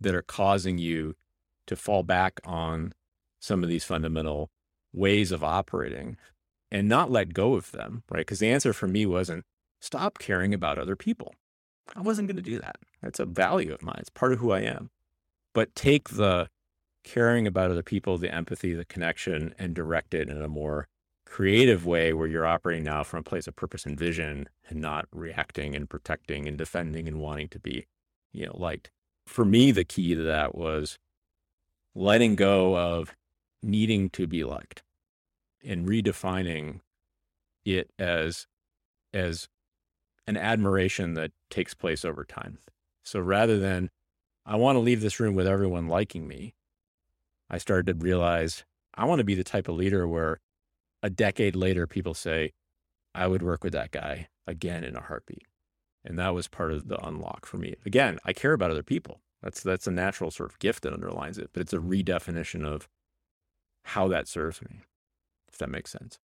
[0.03, 1.15] that are causing you
[1.67, 2.93] to fall back on
[3.39, 4.49] some of these fundamental
[4.93, 6.17] ways of operating
[6.71, 8.19] and not let go of them, right?
[8.19, 9.45] Because the answer for me wasn't
[9.79, 11.33] stop caring about other people.
[11.95, 12.77] I wasn't going to do that.
[13.01, 13.97] That's a value of mine.
[13.99, 14.89] It's part of who I am.
[15.53, 16.49] But take the
[17.03, 20.87] caring about other people, the empathy, the connection, and direct it in a more
[21.25, 25.07] creative way where you're operating now from a place of purpose and vision and not
[25.11, 27.85] reacting and protecting and defending and wanting to be,
[28.31, 28.91] you know, liked.
[29.25, 30.97] For me, the key to that was
[31.95, 33.15] letting go of
[33.61, 34.83] needing to be liked
[35.63, 36.81] and redefining
[37.65, 38.47] it as
[39.13, 39.47] as
[40.27, 42.57] an admiration that takes place over time.
[43.03, 43.89] So rather than,
[44.45, 46.53] I want to leave this room with everyone liking me,
[47.49, 50.39] I started to realize I want to be the type of leader where
[51.01, 52.51] a decade later people say,
[53.13, 55.45] I would work with that guy again in a heartbeat.
[56.05, 57.75] And that was part of the unlock for me.
[57.85, 59.21] Again, I care about other people.
[59.41, 62.87] That's that's a natural sort of gift that underlines it, but it's a redefinition of
[63.83, 64.81] how that serves me,
[65.51, 66.19] if that makes sense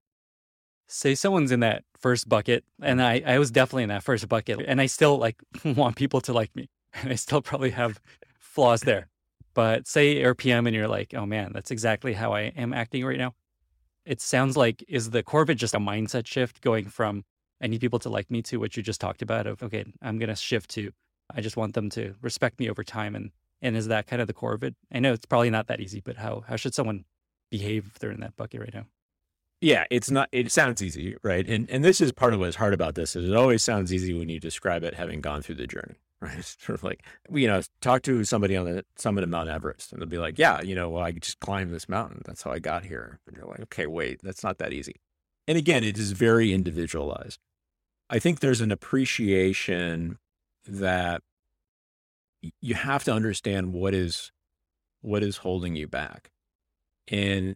[0.90, 4.60] say someone's in that first bucket and I, I was definitely in that first bucket
[4.68, 8.02] and i still like want people to like me and i still probably have
[8.40, 9.08] flaws there
[9.54, 13.20] but say rpm and you're like oh man that's exactly how i am acting right
[13.20, 13.36] now
[14.04, 17.24] it sounds like is the core of it just a mindset shift going from
[17.62, 20.18] i need people to like me to what you just talked about of okay i'm
[20.18, 20.92] going to shift to
[21.34, 24.28] i just want them to respect me over time and and is that kind of
[24.28, 26.74] the core of it i know it's probably not that easy but how how should
[26.74, 27.06] someone
[27.50, 28.86] behave if they're in that bucket right now
[29.62, 30.30] yeah, it's not.
[30.32, 31.46] It sounds easy, right?
[31.48, 34.14] And and this is part of what's hard about this is it always sounds easy
[34.14, 36.38] when you describe it having gone through the journey, right?
[36.38, 39.92] It's sort of like you know, talk to somebody on the summit of Mount Everest,
[39.92, 42.22] and they'll be like, "Yeah, you know, well, I just climbed this mountain.
[42.26, 44.96] That's how I got here." And you're like, "Okay, wait, that's not that easy."
[45.46, 47.40] And again, it is very individualized.
[48.10, 50.18] I think there's an appreciation
[50.68, 51.22] that
[52.62, 54.32] you have to understand what is
[55.02, 56.32] what is holding you back,
[57.08, 57.56] and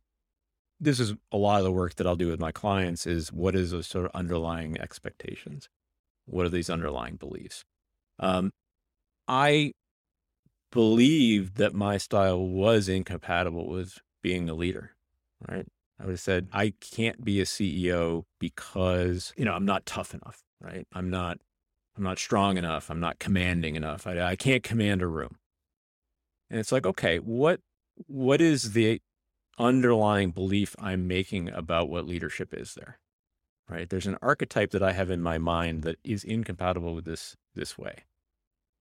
[0.79, 3.55] this is a lot of the work that I'll do with my clients is what
[3.55, 5.69] is those sort of underlying expectations?
[6.25, 7.63] What are these underlying beliefs?
[8.19, 8.51] Um,
[9.27, 9.73] I
[10.71, 14.91] believed that my style was incompatible with being a leader,
[15.47, 15.67] right?
[15.99, 20.13] I would have said, I can't be a CEO because, you know, I'm not tough
[20.13, 20.87] enough, right?
[20.93, 21.37] I'm not,
[21.95, 22.89] I'm not strong enough.
[22.89, 24.07] I'm not commanding enough.
[24.07, 25.37] I, I can't command a room.
[26.49, 27.61] And it's like, okay, what,
[28.07, 29.01] what is the
[29.57, 32.99] underlying belief I'm making about what leadership is there.
[33.69, 33.89] Right?
[33.89, 37.77] There's an archetype that I have in my mind that is incompatible with this this
[37.77, 38.03] way.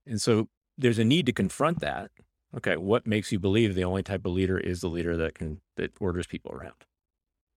[0.07, 2.11] And so there's a need to confront that.
[2.55, 5.61] Okay, what makes you believe the only type of leader is the leader that can
[5.77, 6.85] that orders people around?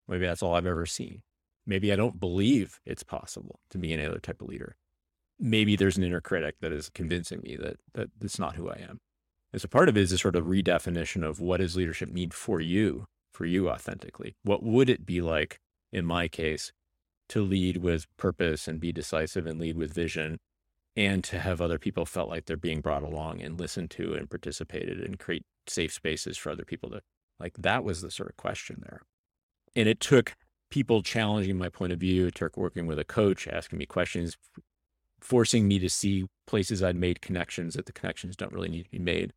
[0.07, 1.21] Maybe that's all I've ever seen.
[1.65, 4.75] Maybe I don't believe it's possible to be any other type of leader.
[5.39, 8.85] Maybe there's an inner critic that is convincing me that that that's not who I
[8.87, 8.99] am.
[9.51, 12.29] And so part of it is a sort of redefinition of what does leadership mean
[12.29, 14.35] for you, for you authentically?
[14.43, 15.59] What would it be like,
[15.91, 16.71] in my case,
[17.29, 20.37] to lead with purpose and be decisive and lead with vision
[20.95, 24.29] and to have other people felt like they're being brought along and listened to and
[24.29, 27.01] participated and create safe spaces for other people to
[27.39, 29.01] like that was the sort of question there.
[29.75, 30.35] And it took
[30.69, 34.37] people challenging my point of view, it took working with a coach, asking me questions,
[35.19, 38.91] forcing me to see places I'd made connections that the connections don't really need to
[38.91, 39.33] be made.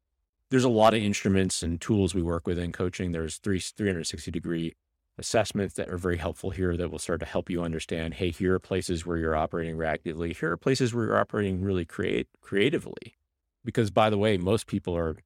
[0.51, 3.13] There's a lot of instruments and tools we work with in coaching.
[3.13, 4.75] There's three 360 degree
[5.19, 8.55] assessments that are very helpful here that will start to help you understand, hey, here
[8.55, 10.37] are places where you're operating reactively.
[10.39, 13.17] Here are places where you're operating really create creatively.
[13.65, 15.17] Because by the way, most people are,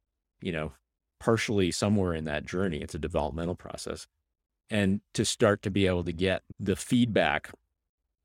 [0.40, 0.72] you know,
[1.20, 2.78] partially somewhere in that journey.
[2.78, 4.08] It's a developmental process.
[4.72, 7.50] And to start to be able to get the feedback,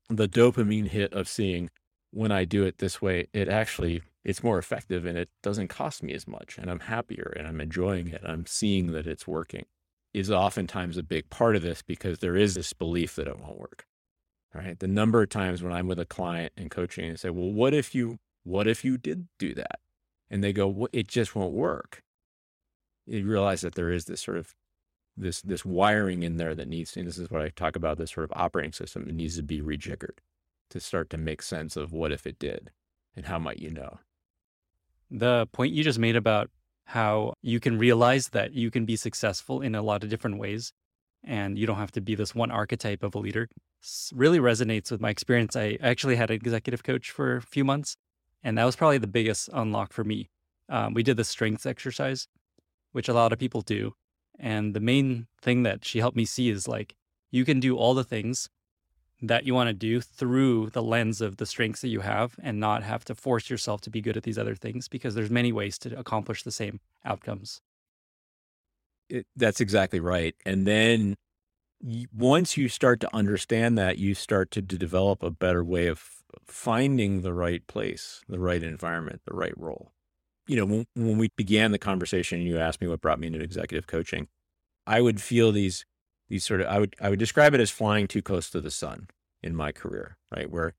[0.08, 1.68] the dopamine hit of seeing,
[2.10, 6.02] when I do it this way, it actually it's more effective and it doesn't cost
[6.02, 8.22] me as much and I'm happier and I'm enjoying it.
[8.24, 9.66] I'm seeing that it's working
[10.14, 13.58] is oftentimes a big part of this because there is this belief that it won't
[13.58, 13.84] work.
[14.54, 14.78] Right.
[14.78, 17.74] The number of times when I'm with a client and coaching and say, well, what
[17.74, 19.80] if you, what if you did do that?
[20.30, 22.02] And they go, well, it just won't work.
[23.06, 24.54] You realize that there is this sort of
[25.18, 28.12] this, this wiring in there that needs, and this is what I talk about, this
[28.12, 29.06] sort of operating system.
[29.08, 30.18] It needs to be rejiggered
[30.70, 32.70] to start to make sense of what if it did
[33.16, 33.98] and how might you know?
[35.10, 36.50] The point you just made about
[36.86, 40.72] how you can realize that you can be successful in a lot of different ways
[41.24, 43.48] and you don't have to be this one archetype of a leader
[44.14, 45.56] really resonates with my experience.
[45.56, 47.96] I actually had an executive coach for a few months,
[48.42, 50.28] and that was probably the biggest unlock for me.
[50.68, 52.28] Um, we did the strengths exercise,
[52.92, 53.94] which a lot of people do.
[54.38, 56.94] And the main thing that she helped me see is like,
[57.30, 58.48] you can do all the things
[59.20, 62.60] that you want to do through the lens of the strengths that you have and
[62.60, 65.52] not have to force yourself to be good at these other things because there's many
[65.52, 67.60] ways to accomplish the same outcomes.
[69.08, 70.34] It, that's exactly right.
[70.46, 71.16] And then
[72.14, 76.02] once you start to understand that, you start to, to develop a better way of
[76.44, 79.92] finding the right place, the right environment, the right role.
[80.48, 83.40] You know, when, when we began the conversation, you asked me what brought me into
[83.40, 84.28] executive coaching.
[84.86, 85.84] I would feel these
[86.28, 88.70] these sort of I would I would describe it as flying too close to the
[88.70, 89.08] sun
[89.42, 90.50] in my career, right?
[90.50, 90.74] Where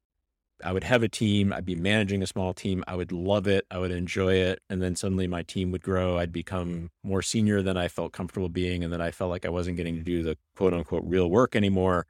[0.63, 3.65] I would have a team, I'd be managing a small team, I would love it,
[3.71, 7.61] I would enjoy it, and then suddenly my team would grow, I'd become more senior
[7.61, 10.21] than I felt comfortable being, and then I felt like I wasn't getting to do
[10.21, 12.07] the quote unquote real work anymore,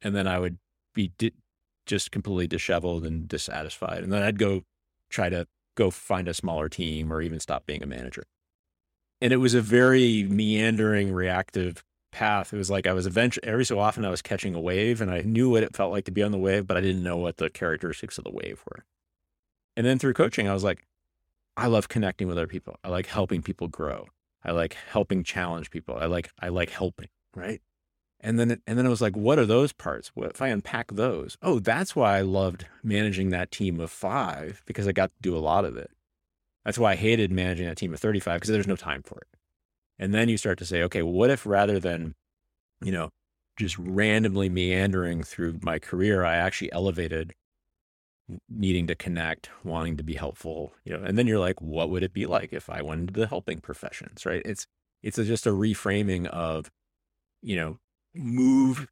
[0.00, 0.58] and then I would
[0.94, 1.32] be di-
[1.86, 4.62] just completely disheveled and dissatisfied, and then I'd go
[5.10, 8.24] try to go find a smaller team or even stop being a manager.
[9.20, 12.52] And it was a very meandering, reactive path.
[12.52, 15.10] It was like I was eventually every so often I was catching a wave and
[15.10, 17.16] I knew what it felt like to be on the wave, but I didn't know
[17.16, 18.84] what the characteristics of the wave were.
[19.76, 20.84] And then through coaching, I was like,
[21.56, 22.76] I love connecting with other people.
[22.84, 24.06] I like helping people grow.
[24.44, 25.96] I like helping challenge people.
[25.96, 27.60] I like I like helping, right?
[28.20, 30.08] And then and then I was like, what are those parts?
[30.14, 31.36] What if I unpack those?
[31.40, 35.36] Oh, that's why I loved managing that team of five because I got to do
[35.36, 35.90] a lot of it.
[36.64, 39.28] That's why I hated managing a team of 35 because there's no time for it.
[39.98, 42.14] And then you start to say, okay, what if rather than,
[42.82, 43.10] you know,
[43.56, 47.34] just randomly meandering through my career, I actually elevated
[48.48, 52.02] needing to connect, wanting to be helpful, you know, and then you're like, what would
[52.02, 54.42] it be like if I went into the helping professions, right?
[54.44, 54.66] It's,
[55.02, 56.70] it's a, just a reframing of,
[57.42, 57.78] you know,
[58.14, 58.88] move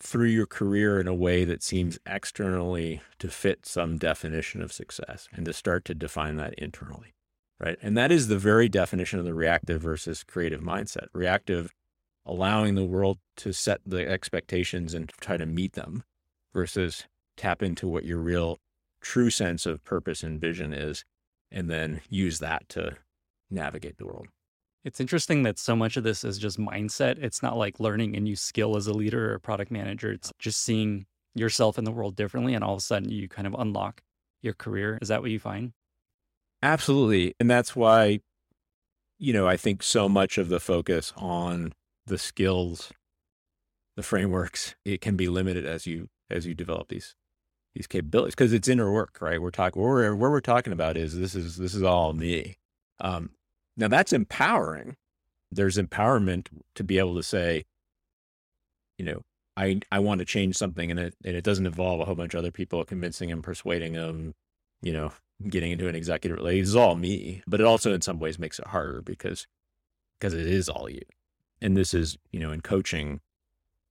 [0.00, 5.28] through your career in a way that seems externally to fit some definition of success
[5.32, 7.12] and to start to define that internally
[7.60, 7.78] right?
[7.82, 11.06] And that is the very definition of the reactive versus creative mindset.
[11.12, 11.72] Reactive,
[12.24, 16.02] allowing the world to set the expectations and try to meet them
[16.52, 17.04] versus
[17.36, 18.58] tap into what your real
[19.00, 21.04] true sense of purpose and vision is,
[21.52, 22.96] and then use that to
[23.50, 24.28] navigate the world.
[24.84, 27.18] It's interesting that so much of this is just mindset.
[27.18, 30.10] It's not like learning a new skill as a leader or product manager.
[30.10, 32.54] It's just seeing yourself in the world differently.
[32.54, 34.02] And all of a sudden, you kind of unlock
[34.42, 34.98] your career.
[35.02, 35.72] Is that what you find?
[36.62, 37.34] Absolutely.
[37.38, 38.20] And that's why,
[39.18, 41.72] you know, I think so much of the focus on
[42.06, 42.90] the skills,
[43.96, 47.16] the frameworks, it can be limited as you as you develop these
[47.74, 49.40] these capabilities because it's inner work, right?
[49.40, 52.56] We're talking where where we're talking about is this is this is all me.
[53.00, 53.30] Um,
[53.80, 54.96] now that's empowering.
[55.50, 57.64] There's empowerment to be able to say,
[58.98, 59.22] you know,
[59.56, 62.34] I I want to change something, and it and it doesn't involve a whole bunch
[62.34, 64.34] of other people convincing them, persuading them,
[64.82, 65.12] you know,
[65.48, 68.58] getting into an executive relationship is all me, but it also in some ways makes
[68.58, 69.46] it harder because
[70.18, 71.02] because it is all you.
[71.62, 73.20] And this is, you know, in coaching,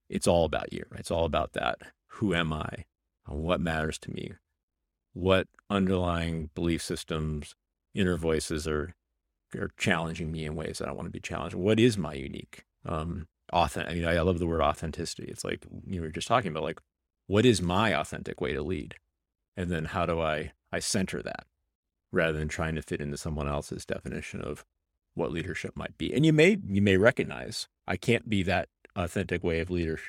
[0.10, 1.00] it's all about you, right?
[1.00, 1.80] It's all about that.
[2.14, 2.86] Who am I?
[3.26, 4.34] What matters to me?
[5.14, 7.56] What underlying belief systems,
[7.94, 8.96] inner voices are
[9.56, 11.56] are challenging me in ways that I want to be challenged?
[11.56, 13.92] What is my unique um authentic?
[13.92, 15.26] I mean, I love the word authenticity.
[15.26, 16.80] It's like you were just talking about like
[17.28, 18.96] what is my authentic way to lead?
[19.56, 21.46] And then how do I I center that
[22.12, 24.66] rather than trying to fit into someone else's definition of
[25.16, 26.14] what leadership might be.
[26.14, 30.00] And you may you may recognize I can't be that authentic way of leader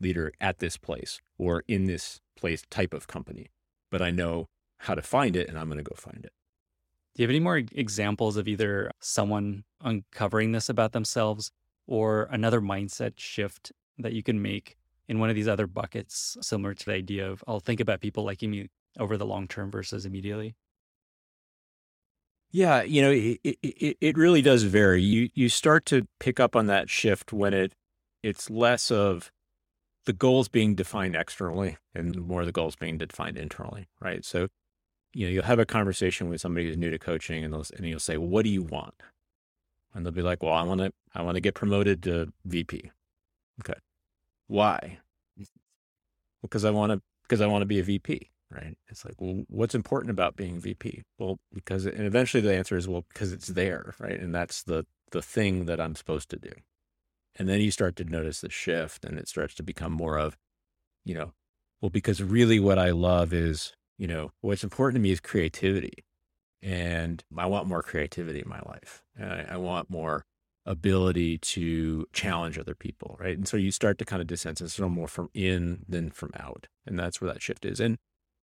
[0.00, 3.50] leader at this place or in this place type of company,
[3.90, 4.46] but I know
[4.80, 6.32] how to find it and I'm going to go find it.
[7.14, 11.52] Do you have any more examples of either someone uncovering this about themselves
[11.86, 16.74] or another mindset shift that you can make in one of these other buckets, similar
[16.74, 20.06] to the idea of I'll think about people liking me over the long term versus
[20.06, 20.56] immediately?
[22.50, 25.02] Yeah, you know, it, it, it really does vary.
[25.02, 27.74] You you start to pick up on that shift when it
[28.22, 29.32] it's less of
[30.06, 34.24] the goals being defined externally and more the goals being defined internally, right?
[34.24, 34.48] So,
[35.14, 37.86] you know, you'll have a conversation with somebody who's new to coaching and, they'll, and
[37.86, 38.94] you'll say, well, what do you want?
[39.94, 42.90] And they'll be like, well, I want to, I want to get promoted to VP.
[43.60, 43.78] Okay.
[44.48, 44.98] Why?
[46.42, 48.76] Because I want to, because I want to be a VP right?
[48.88, 51.02] It's like, well, what's important about being VP?
[51.18, 54.20] Well, because, and eventually the answer is, well, because it's there, right?
[54.20, 56.50] And that's the the thing that I'm supposed to do.
[57.36, 60.36] And then you start to notice the shift, and it starts to become more of,
[61.04, 61.32] you know,
[61.80, 66.04] well, because really what I love is, you know, what's important to me is creativity,
[66.62, 69.02] and I want more creativity in my life.
[69.20, 70.24] I, I want more
[70.66, 73.36] ability to challenge other people, right?
[73.36, 76.30] And so you start to kind of distance and so more from in than from
[76.38, 77.80] out, and that's where that shift is.
[77.80, 77.98] And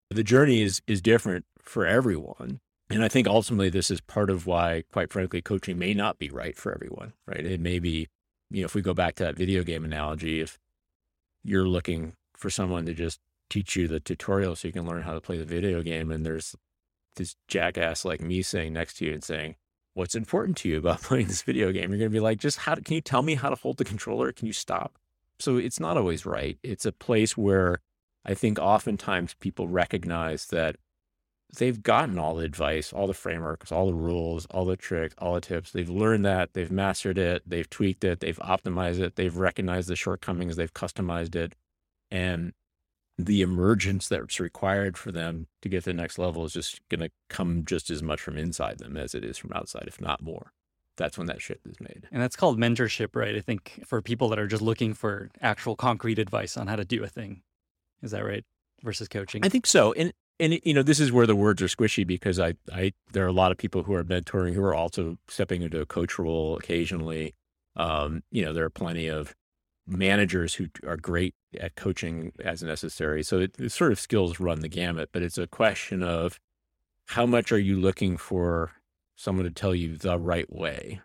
[0.09, 2.59] the journey is is different for everyone.
[2.89, 6.29] And I think ultimately this is part of why, quite frankly, coaching may not be
[6.29, 7.45] right for everyone, right?
[7.45, 8.09] It may be,
[8.49, 10.59] you know, if we go back to that video game analogy, if
[11.41, 13.19] you're looking for someone to just
[13.51, 16.25] teach you the tutorial so you can learn how to play the video game, and
[16.25, 16.55] there's
[17.15, 19.55] this jackass like me sitting next to you and saying,
[19.93, 21.89] What's important to you about playing this video game?
[21.89, 23.77] You're going to be like, Just how to, can you tell me how to hold
[23.77, 24.31] the controller?
[24.31, 24.97] Can you stop?
[25.39, 26.57] So it's not always right.
[26.63, 27.81] It's a place where
[28.23, 30.75] I think oftentimes people recognize that
[31.57, 35.33] they've gotten all the advice, all the frameworks, all the rules, all the tricks, all
[35.33, 35.71] the tips.
[35.71, 39.95] They've learned that, they've mastered it, they've tweaked it, they've optimized it, they've recognized the
[39.95, 41.55] shortcomings, they've customized it.
[42.09, 42.53] And
[43.17, 47.01] the emergence that's required for them to get to the next level is just going
[47.01, 50.21] to come just as much from inside them as it is from outside, if not
[50.21, 50.53] more.
[50.97, 52.07] That's when that shift is made.
[52.11, 53.35] And that's called mentorship, right?
[53.35, 56.85] I think for people that are just looking for actual concrete advice on how to
[56.85, 57.41] do a thing.
[58.01, 58.43] Is that right?
[58.83, 59.45] Versus coaching?
[59.45, 59.93] I think so.
[59.93, 63.23] And and you know, this is where the words are squishy because I I there
[63.23, 66.17] are a lot of people who are mentoring who are also stepping into a coach
[66.17, 67.35] role occasionally.
[67.75, 69.35] Um, you know, there are plenty of
[69.87, 73.23] managers who are great at coaching as necessary.
[73.23, 76.39] So it, it sort of skills run the gamut, but it's a question of
[77.07, 78.71] how much are you looking for
[79.15, 81.01] someone to tell you the right way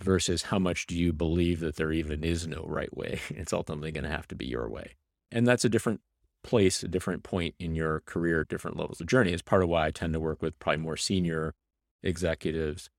[0.00, 3.20] versus how much do you believe that there even is no right way?
[3.30, 4.96] It's ultimately going to have to be your way.
[5.30, 6.00] And that's a different
[6.42, 9.32] place, a different point in your career, different levels of journey.
[9.32, 11.54] It's part of why I tend to work with probably more senior
[12.02, 12.90] executives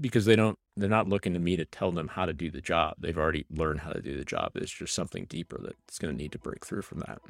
[0.00, 2.60] because they don't they're not looking to me to tell them how to do the
[2.60, 2.94] job.
[2.98, 4.52] They've already learned how to do the job.
[4.54, 7.20] It's just something deeper that's going to need to break through from that.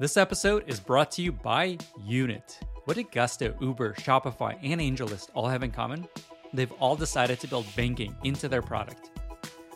[0.00, 2.58] This episode is brought to you by Unit.
[2.86, 6.08] What did Gusto, Uber, Shopify, and AngelList all have in common?
[6.52, 9.10] They've all decided to build banking into their product.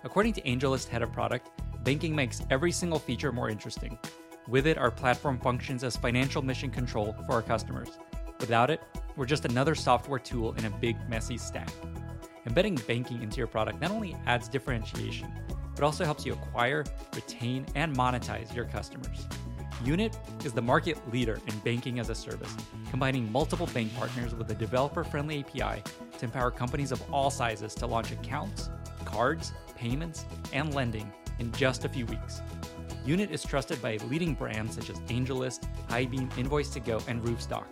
[0.03, 1.49] According to AngelList head of product,
[1.85, 3.97] banking makes every single feature more interesting.
[4.49, 7.91] With it, our platform functions as financial mission control for our customers.
[8.41, 8.81] Without it,
[9.17, 11.71] we're just another software tool in a big, messy stack.
[12.47, 15.33] Embedding banking into your product not only adds differentiation,
[15.75, 19.27] but also helps you acquire, retain, and monetize your customers.
[19.85, 22.55] Unit is the market leader in banking as a service,
[22.91, 25.83] combining multiple bank partners with a developer friendly API
[26.19, 28.71] to empower companies of all sizes to launch accounts,
[29.05, 32.41] cards, payments, and lending in just a few weeks.
[33.05, 37.67] Unit is trusted by leading brands such as AngelList, Highbeam, Invoice2go, and Roofstock.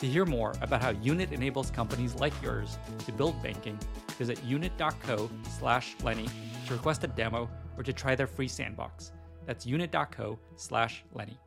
[0.00, 3.78] To hear more about how Unit enables companies like yours to build banking,
[4.16, 5.28] visit unit.co
[5.58, 6.26] slash Lenny
[6.66, 9.12] to request a demo or to try their free sandbox.
[9.44, 11.38] That's unit.co slash Lenny.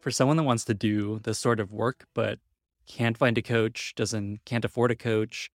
[0.00, 2.38] For someone that wants to do this sort of work but
[2.88, 5.50] can't find a coach, doesn't can't afford a coach,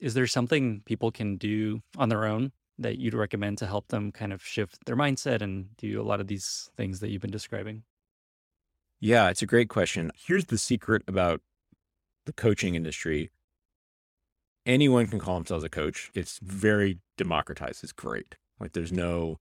[0.00, 4.10] is there something people can do on their own that you'd recommend to help them
[4.10, 7.30] kind of shift their mindset and do a lot of these things that you've been
[7.30, 7.84] describing?
[9.00, 10.10] Yeah, it's a great question.
[10.14, 11.40] Here's the secret about
[12.26, 13.30] the coaching industry
[14.66, 16.10] anyone can call themselves a coach.
[16.14, 17.82] It's very democratized.
[17.82, 18.36] It's great.
[18.58, 19.38] Like there's no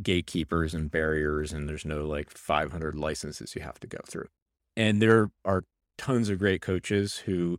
[0.00, 4.28] gatekeepers and barriers, and there's no like 500 licenses you have to go through.
[4.76, 5.64] And there are
[5.98, 7.58] tons of great coaches who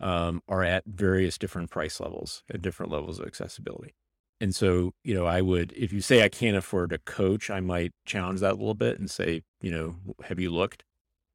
[0.00, 3.94] um, are at various different price levels at different levels of accessibility.
[4.40, 7.60] And so, you know, I would, if you say I can't afford a coach, I
[7.60, 10.84] might challenge that a little bit and say, you know, have you looked?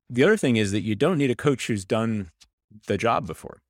[0.10, 2.30] The other thing is that you don't need a coach who's done
[2.88, 3.62] the job before.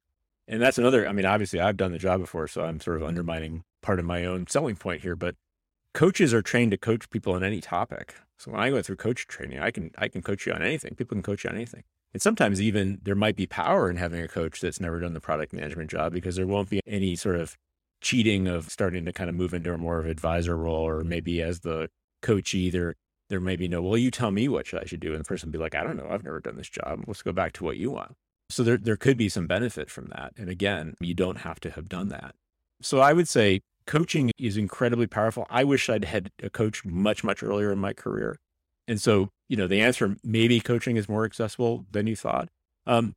[0.47, 3.03] And that's another, I mean, obviously I've done the job before, so I'm sort of
[3.03, 5.35] undermining part of my own selling point here, but
[5.93, 8.15] coaches are trained to coach people on any topic.
[8.37, 10.95] So when I go through coach training, I can, I can coach you on anything.
[10.95, 11.83] People can coach you on anything.
[12.13, 15.21] And sometimes even there might be power in having a coach that's never done the
[15.21, 17.55] product management job because there won't be any sort of
[18.01, 21.41] cheating of starting to kind of move into a more of advisor role or maybe
[21.41, 21.89] as the
[22.21, 22.95] coachee there
[23.29, 25.27] there may be no well you tell me what should I should do and the
[25.27, 27.63] person be like I don't know I've never done this job let's go back to
[27.63, 28.15] what you want.
[28.49, 31.71] So there there could be some benefit from that and again you don't have to
[31.71, 32.35] have done that.
[32.81, 35.45] So I would say coaching is incredibly powerful.
[35.49, 38.37] I wish I'd had a coach much much earlier in my career.
[38.87, 42.49] And so you know the answer maybe coaching is more accessible than you thought.
[42.87, 43.13] Um,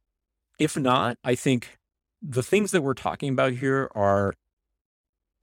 [0.59, 1.78] if not I think
[2.22, 4.35] the things that we're talking about here are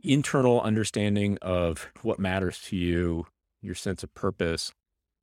[0.04, 3.28] internal understanding of what matters to you,
[3.62, 4.72] your sense of purpose,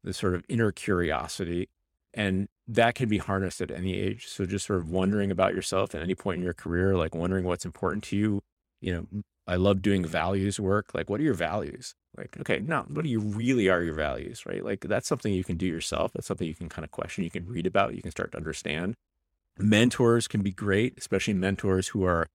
[0.04, 1.68] the sort of inner curiosity.
[2.14, 4.26] And that can be harnessed at any age.
[4.26, 7.44] So just sort of wondering about yourself at any point in your career, like wondering
[7.44, 8.42] what's important to you.
[8.80, 10.94] You know, I love doing values work.
[10.94, 11.94] Like, what are your values?
[12.16, 14.64] Like, okay, now what do you really are your values, right?
[14.64, 16.12] Like, that's something you can do yourself.
[16.12, 17.24] That's something you can kind of question.
[17.24, 17.94] You can read about.
[17.94, 18.94] You can start to understand.
[19.58, 22.26] Mentors can be great, especially mentors who are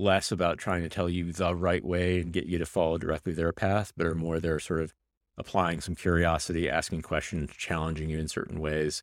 [0.00, 3.32] less about trying to tell you the right way and get you to follow directly
[3.32, 4.94] their path, but are more they're sort of
[5.38, 9.02] applying some curiosity, asking questions, challenging you in certain ways,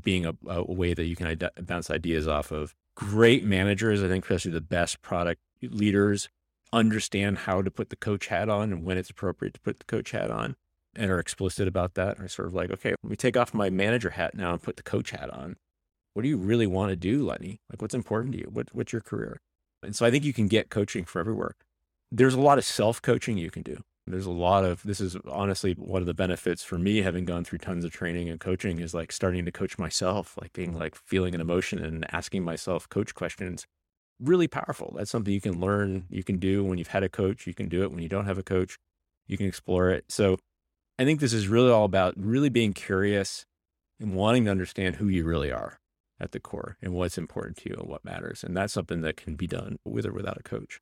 [0.00, 2.74] being a, a way that you can bounce ideas off of.
[2.94, 6.28] Great managers, I think, especially the best product leaders,
[6.72, 9.84] understand how to put the coach hat on and when it's appropriate to put the
[9.84, 10.56] coach hat on
[10.94, 12.18] and are explicit about that.
[12.20, 14.76] Are sort of like, okay, let me take off my manager hat now and put
[14.76, 15.56] the coach hat on.
[16.14, 17.60] What do you really want to do, Lenny?
[17.70, 18.48] Like, what's important to you?
[18.52, 19.40] What, what's your career?
[19.82, 21.54] And so I think you can get coaching from everywhere.
[22.10, 23.82] There's a lot of self coaching you can do.
[24.06, 27.44] There's a lot of this is honestly one of the benefits for me having gone
[27.44, 30.80] through tons of training and coaching is like starting to coach myself, like being mm-hmm.
[30.80, 33.66] like feeling an emotion and asking myself coach questions.
[34.20, 34.94] Really powerful.
[34.96, 37.68] That's something you can learn, you can do when you've had a coach, you can
[37.68, 38.78] do it when you don't have a coach,
[39.26, 40.04] you can explore it.
[40.08, 40.38] So
[40.98, 43.46] I think this is really all about really being curious
[44.00, 45.78] and wanting to understand who you really are
[46.22, 48.44] at the core and what's important to you and what matters.
[48.44, 50.80] And that's something that can be done with or without a coach.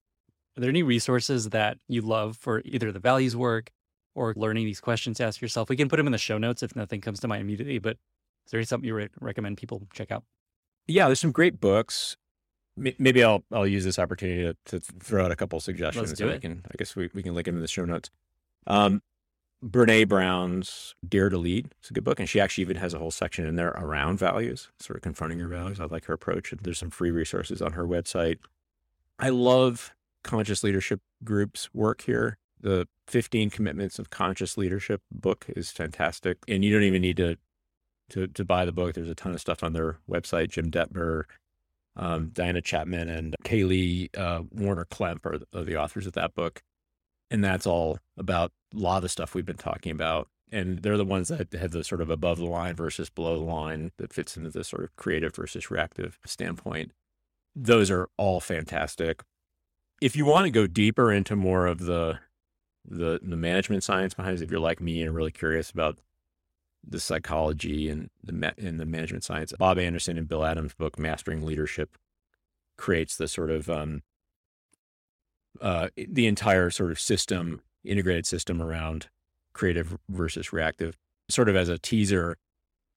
[0.57, 3.71] Are there any resources that you love for either the values work
[4.15, 5.69] or learning these questions to ask yourself?
[5.69, 7.97] We can put them in the show notes if nothing comes to mind immediately, but
[8.47, 10.25] is there something you re- recommend people check out?
[10.87, 12.17] Yeah, there's some great books.
[12.77, 16.09] Maybe I'll I'll use this opportunity to, to throw out a couple suggestions.
[16.09, 16.35] Let's do it.
[16.35, 18.11] We can, I guess we, we can link them in the show notes.
[18.67, 19.03] Um,
[19.65, 21.69] Brene Brown's Dare to Lead.
[21.81, 22.19] It's a good book.
[22.19, 25.39] And she actually even has a whole section in there around values, sort of confronting
[25.39, 25.81] your values.
[25.81, 26.55] I like her approach.
[26.63, 28.39] There's some free resources on her website.
[29.19, 29.93] I love
[30.25, 32.39] conscious leadership groups work here.
[32.61, 36.39] The 15 Commitments of Conscious Leadership book is fantastic.
[36.49, 37.37] And you don't even need to
[38.11, 38.95] to, to buy the book.
[38.95, 40.51] There's a ton of stuff on their website.
[40.51, 41.25] Jim Dethmer,
[41.97, 46.35] um, Diana Chapman, and Kaley uh, Warner Klemp are the, are the authors of that
[46.35, 46.63] book.
[47.31, 50.29] And that's all about a lot of the stuff we've been talking about.
[50.53, 53.45] And they're the ones that have the sort of above the line versus below the
[53.45, 56.93] line that fits into the sort of creative versus reactive standpoint.
[57.55, 59.23] Those are all fantastic.
[60.01, 62.19] If you want to go deeper into more of the
[62.89, 65.99] the the management science behind it, if you're like me and really curious about
[66.87, 71.45] the psychology and the and the management science, Bob Anderson and Bill Adams' book "Mastering
[71.45, 71.97] Leadership"
[72.77, 74.03] creates the sort of um,
[75.61, 79.09] uh, the entire sort of system, integrated system around
[79.53, 80.97] creative versus reactive.
[81.29, 82.37] Sort of as a teaser,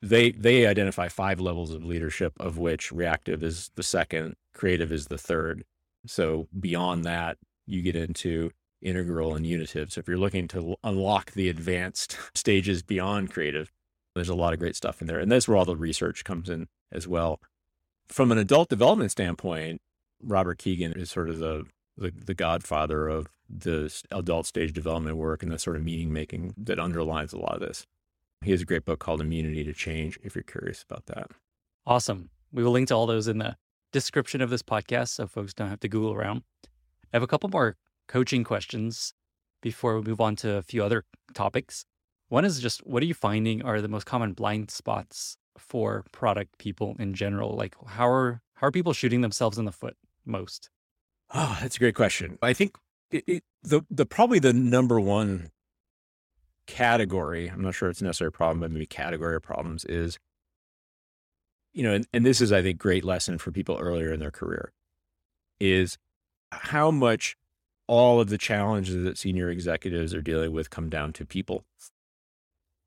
[0.01, 5.07] they they identify five levels of leadership, of which reactive is the second, creative is
[5.07, 5.63] the third.
[6.05, 8.51] So beyond that, you get into
[8.81, 9.91] integral and unitive.
[9.91, 13.71] So if you're looking to unlock the advanced stages beyond creative,
[14.15, 15.19] there's a lot of great stuff in there.
[15.19, 17.39] And that's where all the research comes in as well.
[18.07, 19.81] From an adult development standpoint,
[20.21, 21.65] Robert Kegan is sort of the
[21.97, 26.53] the, the godfather of the adult stage development work and the sort of meaning making
[26.57, 27.85] that underlines a lot of this.
[28.43, 31.31] He has a great book called Immunity to Change if you're curious about that.
[31.85, 32.29] Awesome.
[32.51, 33.55] We will link to all those in the
[33.91, 36.43] description of this podcast so folks don't have to Google around.
[36.65, 36.67] I
[37.17, 37.77] have a couple more
[38.07, 39.13] coaching questions
[39.61, 41.85] before we move on to a few other topics.
[42.27, 46.57] One is just what are you finding are the most common blind spots for product
[46.57, 47.55] people in general?
[47.55, 50.69] Like how are how are people shooting themselves in the foot most?
[51.33, 52.37] Oh, that's a great question.
[52.41, 52.77] I think
[53.11, 55.49] it, it, the the probably the number one
[56.67, 57.49] category.
[57.49, 60.19] I'm not sure it's necessarily a problem, but maybe category of problems is,
[61.73, 64.31] you know, and, and this is I think great lesson for people earlier in their
[64.31, 64.71] career,
[65.59, 65.97] is
[66.51, 67.35] how much
[67.87, 71.65] all of the challenges that senior executives are dealing with come down to people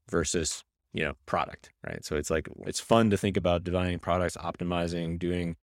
[0.09, 4.37] versus you know product right so it's like it's fun to think about designing products
[4.39, 5.57] optimizing doing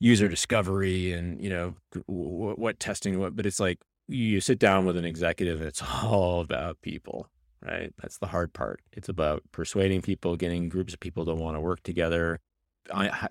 [0.00, 1.74] user discovery and you know
[2.06, 5.82] what, what testing what but it's like you sit down with an executive and it's
[6.02, 7.28] all about people
[7.60, 7.92] right?
[8.00, 8.80] That's the hard part.
[8.92, 12.38] It's about persuading people getting groups of people to want to work together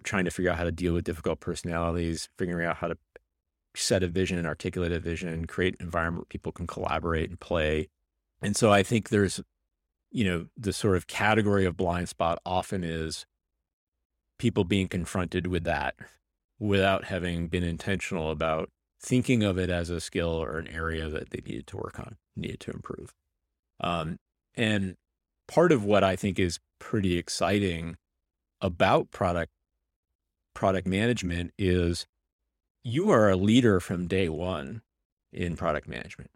[0.03, 2.97] trying to figure out how to deal with difficult personalities, figuring out how to
[3.75, 7.39] set a vision, and articulate a vision, create an environment where people can collaborate and
[7.39, 7.87] play.
[8.41, 9.41] And so I think there's,
[10.11, 13.25] you know, the sort of category of blind spot often is
[14.37, 15.95] people being confronted with that
[16.59, 18.69] without having been intentional about
[19.01, 22.17] thinking of it as a skill or an area that they needed to work on,
[22.35, 23.13] needed to improve.
[23.79, 24.17] Um,
[24.55, 24.95] and
[25.47, 27.97] part of what I think is pretty exciting
[28.61, 29.51] about product
[30.55, 32.07] product management is
[32.83, 34.81] you are a leader from day one
[35.31, 36.31] in product management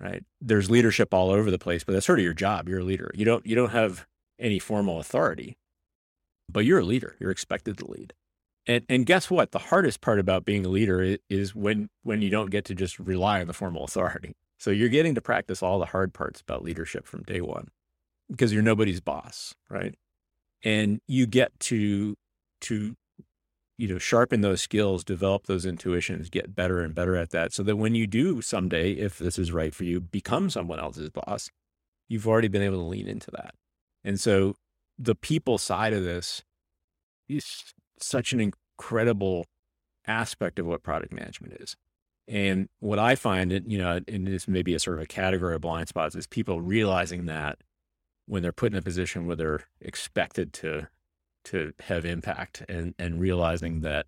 [0.00, 0.24] right?
[0.40, 2.68] There's leadership all over the place but that's sort of your job.
[2.68, 3.10] You're a leader.
[3.14, 4.06] You don't you don't have
[4.38, 5.56] any formal authority
[6.48, 7.16] but you're a leader.
[7.20, 8.14] You're expected to lead
[8.66, 9.52] and and guess what?
[9.52, 12.98] The hardest part about being a leader is when when you don't get to just
[12.98, 14.34] rely on the formal authority.
[14.58, 17.68] So you're getting to practice all the hard parts about leadership from day one
[18.30, 19.94] because you're nobody's boss right?
[20.62, 22.16] And you get to
[22.62, 22.94] to
[23.76, 27.62] you know sharpen those skills develop those intuitions get better and better at that so
[27.64, 31.50] that when you do someday if this is right for you become someone else's boss
[32.08, 33.54] you've already been able to lean into that.
[34.02, 34.54] And so
[34.98, 36.42] the people side of this
[37.28, 37.74] is
[38.04, 39.46] such an incredible
[40.06, 41.76] aspect of what product management is
[42.28, 45.54] and what i find you know and this may be a sort of a category
[45.54, 47.58] of blind spots is people realizing that
[48.26, 50.86] when they're put in a position where they're expected to
[51.44, 54.06] to have impact and and realizing that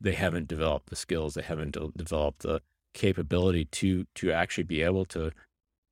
[0.00, 2.60] they haven't developed the skills, they haven't de- developed the
[2.94, 5.30] capability to to actually be able to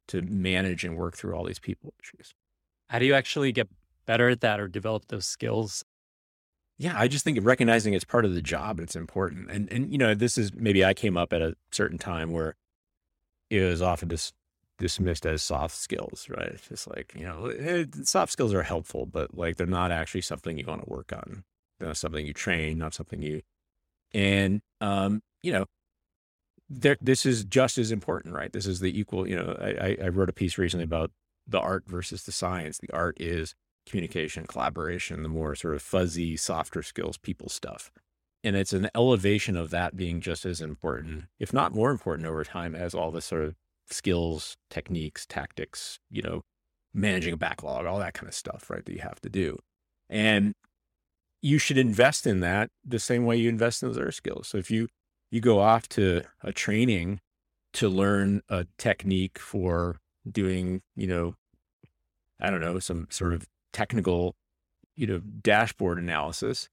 [0.09, 2.35] to manage and work through all these people issues.
[2.89, 3.69] How do you actually get
[4.07, 5.85] better at that or develop those skills?
[6.79, 9.51] Yeah, I just think of recognizing it's part of the job, it's important.
[9.51, 12.57] And and you know, this is maybe I came up at a certain time where
[13.51, 14.35] it was often just
[14.79, 16.49] dismissed as soft skills, right?
[16.49, 20.23] It's just like, you know, eh, soft skills are helpful, but like they're not actually
[20.23, 21.45] something you want to work on.
[21.79, 23.43] They're not something you train, not something you,
[24.15, 25.67] and, um, you know,
[26.69, 28.53] there, this is just as important, right?
[28.53, 31.11] This is the equal, you know, I, I wrote a piece recently about
[31.47, 32.79] the art versus the science.
[32.79, 33.55] The art is
[33.87, 37.91] communication, collaboration, the more sort of fuzzy, softer skills, people stuff.
[38.43, 42.45] And it's an elevation of that being just as important, if not more important over
[42.45, 43.55] time, as all the sort of
[43.89, 46.43] skills, techniques, tactics, you know,
[46.93, 48.85] managing a backlog, all that kind of stuff, right?
[48.85, 49.59] That you have to do.
[50.09, 50.55] And
[51.43, 54.49] you should invest in that the same way you invest in those other skills.
[54.49, 54.89] So if you
[55.31, 57.21] you go off to a training
[57.75, 59.99] to learn a technique for
[60.31, 61.35] doing, you know,
[62.41, 64.35] I don't know, some sort of technical,
[64.97, 66.71] you know, dashboard analysis,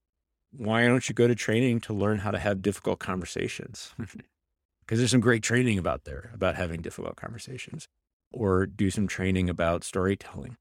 [0.54, 3.94] why don't you go to training to learn how to have difficult conversations?
[4.92, 7.88] because there's some great training about there about having difficult conversations
[8.34, 10.58] or do some training about storytelling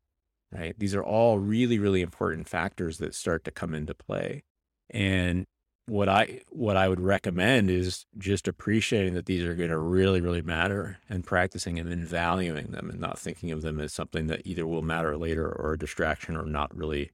[0.53, 4.45] right these are all really really important factors that start to come into play
[4.89, 5.47] and
[5.91, 10.21] what i what i would recommend is just appreciating that these are going to really
[10.21, 14.27] really matter and practicing them and valuing them and not thinking of them as something
[14.27, 17.11] that either will matter later or a distraction or not really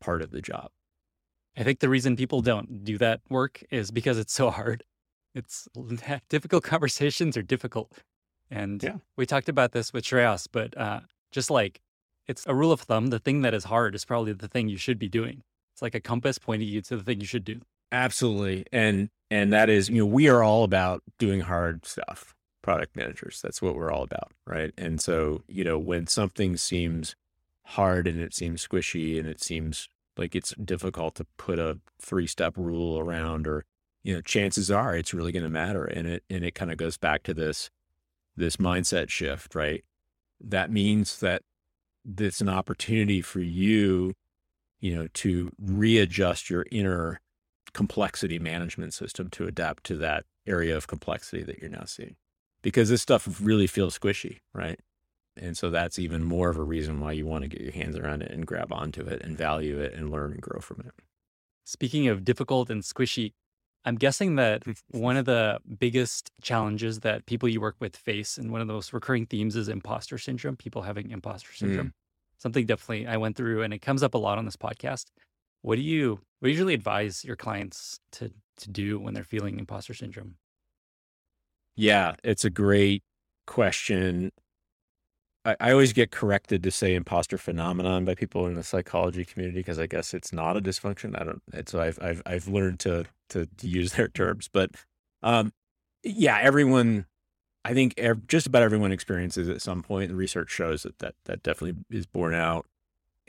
[0.00, 0.70] part of the job
[1.56, 4.84] i think the reason people don't do that work is because it's so hard
[5.34, 5.68] it's
[6.28, 7.92] difficult conversations are difficult.
[8.50, 8.96] And yeah.
[9.16, 11.00] we talked about this with Shreyas, but uh,
[11.30, 11.80] just like
[12.26, 14.76] it's a rule of thumb, the thing that is hard is probably the thing you
[14.76, 15.42] should be doing.
[15.72, 17.60] It's like a compass pointing you to the thing you should do.
[17.92, 18.66] Absolutely.
[18.72, 22.34] And and that is, you know, we are all about doing hard stuff.
[22.62, 23.40] Product managers.
[23.42, 24.72] That's what we're all about, right?
[24.76, 27.14] And so, you know, when something seems
[27.66, 32.56] hard and it seems squishy and it seems like it's difficult to put a three-step
[32.56, 33.64] rule around or
[34.02, 35.84] you know, chances are it's really going to matter.
[35.84, 37.70] And it, and it kind of goes back to this,
[38.36, 39.84] this mindset shift, right?
[40.40, 41.42] That means that
[42.18, 44.14] it's an opportunity for you,
[44.80, 47.20] you know, to readjust your inner
[47.72, 52.16] complexity management system to adapt to that area of complexity that you're now seeing.
[52.62, 54.78] Because this stuff really feels squishy, right?
[55.36, 57.96] And so that's even more of a reason why you want to get your hands
[57.96, 60.92] around it and grab onto it and value it and learn and grow from it.
[61.64, 63.32] Speaking of difficult and squishy,
[63.84, 68.50] I'm guessing that one of the biggest challenges that people you work with face, and
[68.50, 71.88] one of the most recurring themes is imposter syndrome, people having imposter syndrome.
[71.88, 71.92] Mm.
[72.38, 75.06] Something definitely I went through, and it comes up a lot on this podcast.
[75.62, 79.24] What do you what do you usually advise your clients to to do when they're
[79.24, 80.36] feeling imposter syndrome?
[81.76, 83.02] Yeah, it's a great
[83.46, 84.30] question.
[85.44, 89.60] I, I always get corrected to say imposter phenomenon by people in the psychology community
[89.60, 91.18] because I guess it's not a dysfunction.
[91.20, 91.42] I don't.
[91.52, 94.70] It's so I've I've I've learned to to, to use their terms, but
[95.22, 95.52] um,
[96.02, 97.06] yeah, everyone.
[97.64, 100.10] I think ev- just about everyone experiences at some point.
[100.10, 102.66] The research shows that that that definitely is borne out.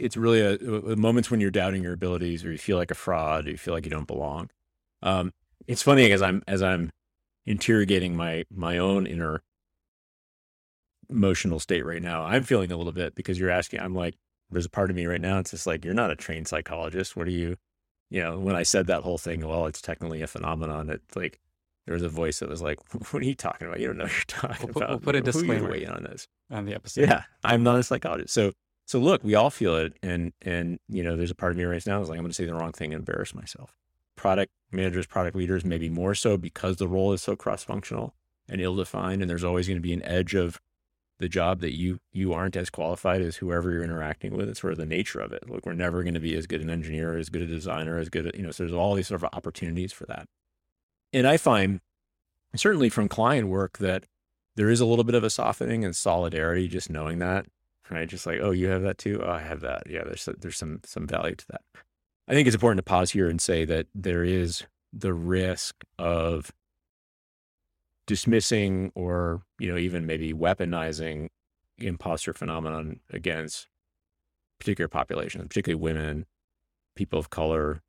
[0.02, 2.96] It's really a, a, moments when you're doubting your abilities or you feel like a
[2.96, 4.50] fraud, or you feel like you don't belong.
[5.04, 5.32] Um,
[5.68, 6.92] it's funny as I'm as I'm
[7.46, 9.44] interrogating my my own inner
[11.10, 12.24] emotional state right now.
[12.24, 13.80] I'm feeling a little bit because you're asking.
[13.80, 14.16] I'm like,
[14.50, 15.38] there's a part of me right now.
[15.40, 17.16] It's just like you're not a trained psychologist.
[17.16, 17.58] What are you?
[18.10, 20.90] You know, when I said that whole thing, well, it's technically a phenomenon.
[20.90, 21.40] It's like
[21.86, 22.80] there was a voice that was like,
[23.12, 23.80] "What are you talking about?
[23.80, 26.28] You don't know what you're talking we'll put, about." We'll put a disclaimer on this
[26.50, 27.08] on the episode.
[27.08, 28.34] Yeah, I'm not a psychologist.
[28.34, 28.52] So,
[28.92, 31.64] so look, we all feel it, and and you know, there's a part of me
[31.64, 33.74] right now is like, I'm going to say the wrong thing and embarrass myself.
[34.18, 38.14] Product managers, product leaders, maybe more so because the role is so cross functional
[38.50, 40.60] and ill defined, and there's always going to be an edge of
[41.20, 44.50] the job that you you aren't as qualified as whoever you're interacting with.
[44.50, 45.50] It's sort of the nature of it.
[45.50, 48.10] Look, we're never going to be as good an engineer, as good a designer, as
[48.10, 48.52] good, a, you know.
[48.52, 50.28] So there's all these sort of opportunities for that.
[51.14, 51.80] And I find
[52.58, 54.04] certainly from client work that
[54.58, 57.46] there is a little bit of a softening and solidarity just knowing that
[57.90, 58.08] right?
[58.08, 59.22] Just like oh you have that too?
[59.24, 59.84] Oh i have that.
[59.90, 61.62] Yeah there's there's some some value to that.
[62.28, 64.64] I think it's important to pause here and say that there is
[64.94, 66.52] the risk of
[68.08, 71.30] dismissing or you know even maybe weaponizing
[71.78, 73.68] imposter phenomenon against
[74.60, 76.26] particular populations particularly women
[76.96, 77.82] people of color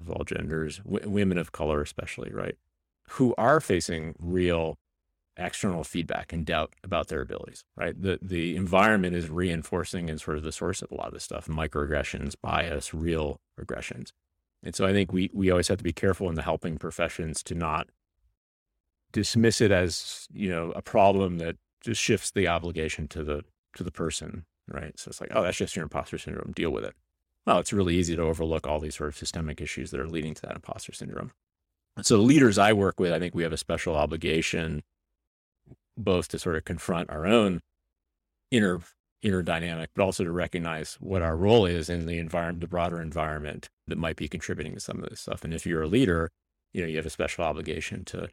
[0.00, 2.56] of all genders w- women of color especially right
[3.10, 4.78] who are facing real
[5.38, 8.00] external feedback and doubt about their abilities, right?
[8.00, 11.24] The the environment is reinforcing and sort of the source of a lot of this
[11.24, 14.12] stuff, microaggressions, bias, real aggressions.
[14.62, 17.42] And so I think we we always have to be careful in the helping professions
[17.44, 17.88] to not
[19.12, 23.44] dismiss it as, you know, a problem that just shifts the obligation to the
[23.76, 24.98] to the person, right?
[24.98, 26.94] So it's like, oh, that's just your imposter syndrome, deal with it.
[27.46, 30.34] Well, it's really easy to overlook all these sort of systemic issues that are leading
[30.34, 31.30] to that imposter syndrome.
[32.02, 34.82] So the leaders I work with, I think we have a special obligation
[35.98, 37.60] both to sort of confront our own
[38.50, 38.80] inner
[39.20, 43.02] inner dynamic, but also to recognize what our role is in the environment, the broader
[43.02, 45.42] environment that might be contributing to some of this stuff.
[45.42, 46.30] And if you're a leader,
[46.72, 48.28] you know, you have a special obligation to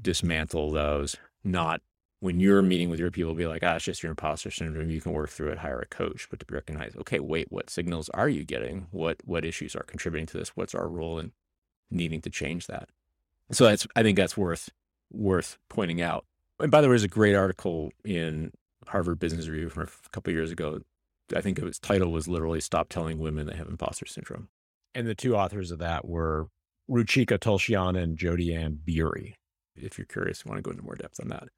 [0.00, 1.80] dismantle those, not
[2.20, 4.90] when you're meeting with your people, be like, ah, it's just your imposter syndrome.
[4.90, 8.08] You can work through it, hire a coach, but to recognize, okay, wait, what signals
[8.10, 8.86] are you getting?
[8.92, 10.50] What what issues are contributing to this?
[10.50, 11.32] What's our role in
[11.90, 12.88] needing to change that.
[13.52, 14.70] So that's I think that's worth
[15.12, 16.24] worth pointing out.
[16.58, 18.52] And by the way, there's a great article in
[18.86, 20.80] Harvard Business Review from a couple years ago.
[21.34, 24.48] I think its title was literally "Stop Telling Women They Have Imposter Syndrome,"
[24.94, 26.48] and the two authors of that were
[26.88, 29.34] Ruchika Tulshyan and Jodi-Ann Burey.
[29.74, 31.48] If you're curious, you want to go into more depth on that.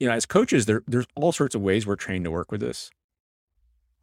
[0.00, 2.60] You know, as coaches, there, there's all sorts of ways we're trained to work with
[2.60, 2.90] this.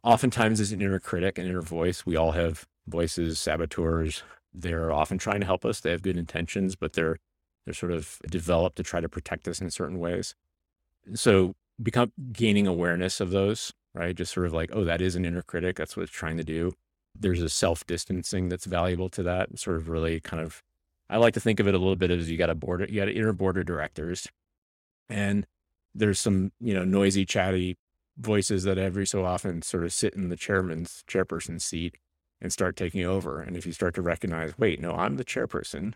[0.04, 4.22] Oftentimes, as an inner critic and inner voice, we all have voices, saboteurs,
[4.54, 5.80] they're often trying to help us.
[5.80, 7.18] They have good intentions, but they're
[7.64, 10.34] they're sort of developed to try to protect us in certain ways.
[11.14, 14.14] So become gaining awareness of those, right?
[14.14, 15.76] Just sort of like, oh, that is an inner critic.
[15.76, 16.72] That's what it's trying to do.
[17.18, 19.58] There's a self distancing that's valuable to that.
[19.58, 20.62] Sort of really kind of,
[21.10, 23.00] I like to think of it a little bit as you got a border, you
[23.00, 24.28] got an inner border directors,
[25.08, 25.46] and
[25.94, 27.76] there's some you know noisy, chatty
[28.16, 31.96] voices that every so often sort of sit in the chairman's chairperson's seat
[32.40, 33.40] and start taking over.
[33.40, 35.94] And if you start to recognize, wait, no, I'm the chairperson.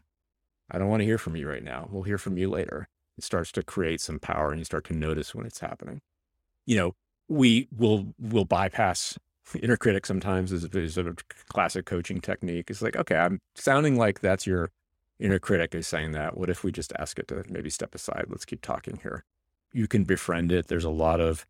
[0.71, 1.89] I don't want to hear from you right now.
[1.91, 2.89] We'll hear from you later.
[3.17, 6.01] It starts to create some power and you start to notice when it's happening.
[6.67, 6.95] You know,
[7.29, 9.19] we will will bypass
[9.63, 11.15] inner critic sometimes is, is a
[11.49, 12.71] classic coaching technique.
[12.71, 14.71] It's like, okay, I'm sounding like that's your
[15.19, 16.37] inner critic is saying that.
[16.37, 18.27] What if we just ask it to maybe step aside?
[18.29, 19.25] Let's keep talking here.
[19.73, 20.67] You can befriend it.
[20.67, 21.47] There's a lot of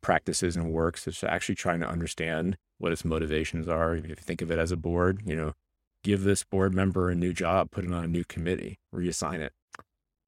[0.00, 3.94] practices and works that's actually trying to understand what its motivations are.
[3.94, 5.52] If you think of it as a board, you know,
[6.02, 9.52] give this board member a new job, put it on a new committee, reassign it.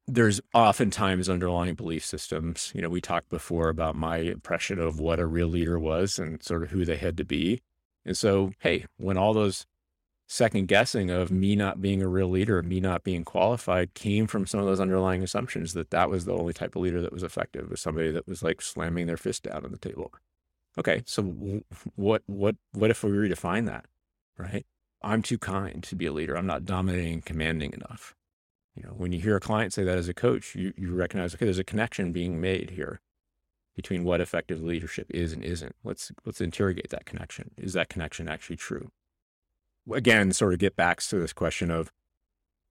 [0.07, 2.73] There's oftentimes underlying belief systems.
[2.75, 6.43] You know, we talked before about my impression of what a real leader was and
[6.43, 7.63] sort of who they had to be.
[8.05, 9.65] And so, hey, when all those
[10.33, 14.47] second guessing of me not being a real leader, me not being qualified came from
[14.47, 17.23] some of those underlying assumptions that that was the only type of leader that was
[17.23, 20.13] effective was somebody that was like slamming their fist down on the table.
[20.79, 21.23] Okay, so
[21.97, 23.85] what what what if we redefine that,
[24.39, 24.65] right?
[25.05, 26.37] I'm too kind to be a leader.
[26.37, 28.15] I'm not dominating and commanding enough.
[28.75, 31.35] You know, when you hear a client say that as a coach, you you recognize
[31.35, 33.01] okay, there's a connection being made here
[33.77, 35.75] between what effective leadership is and isn't.
[35.85, 37.53] Let's let's interrogate that connection.
[37.57, 38.91] Is that connection actually true?
[39.93, 41.93] Again, sort of get back to this question of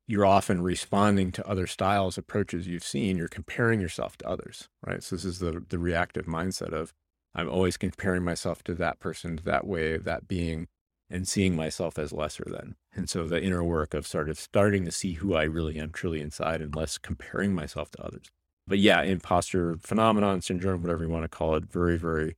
[0.08, 3.18] you're often responding to other styles, approaches you've seen.
[3.18, 5.04] You're comparing yourself to others, right?
[5.04, 6.94] So this is the the reactive mindset of
[7.34, 10.68] I'm always comparing myself to that person, to that way, that being,
[11.12, 12.76] and seeing myself as lesser than.
[12.96, 15.92] And so the inner work of sort of starting to see who I really am
[15.92, 18.32] truly inside and less comparing myself to others.
[18.66, 22.38] But yeah, imposter phenomenon, syndrome, whatever you want to call it, very, very,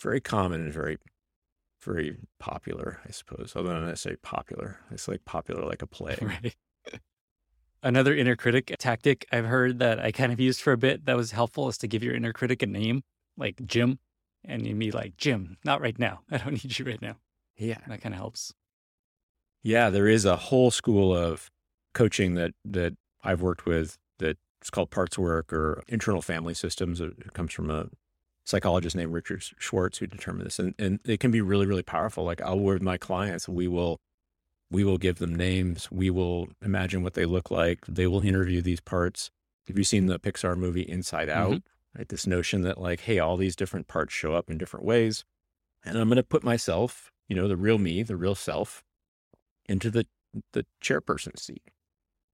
[0.00, 0.98] very common and very,
[1.82, 3.54] very popular, I suppose.
[3.56, 4.78] Although not necessarily popular.
[4.92, 6.22] It's like popular like a plague.
[6.22, 6.54] Right.
[7.82, 11.16] Another inner critic tactic I've heard that I kind of used for a bit that
[11.16, 13.02] was helpful is to give your inner critic a name,
[13.36, 13.98] like Jim,
[14.44, 16.20] and you be like, Jim, not right now.
[16.30, 17.16] I don't need you right now.
[17.58, 17.78] Yeah.
[17.88, 18.54] That kind of helps.
[19.62, 21.50] Yeah, there is a whole school of
[21.92, 27.00] coaching that that I've worked with that it's called parts work or internal family systems.
[27.00, 27.88] It comes from a
[28.46, 32.24] psychologist named Richard Schwartz who determined this, and and it can be really really powerful.
[32.24, 33.98] Like I'll work with my clients, we will
[34.70, 38.62] we will give them names, we will imagine what they look like, they will interview
[38.62, 39.30] these parts.
[39.66, 41.50] Have you seen the Pixar movie Inside Out?
[41.50, 41.98] Mm-hmm.
[41.98, 45.24] Right, this notion that like, hey, all these different parts show up in different ways,
[45.84, 48.82] and I'm going to put myself, you know, the real me, the real self,
[49.66, 50.06] into the
[50.52, 51.62] the chairperson seat.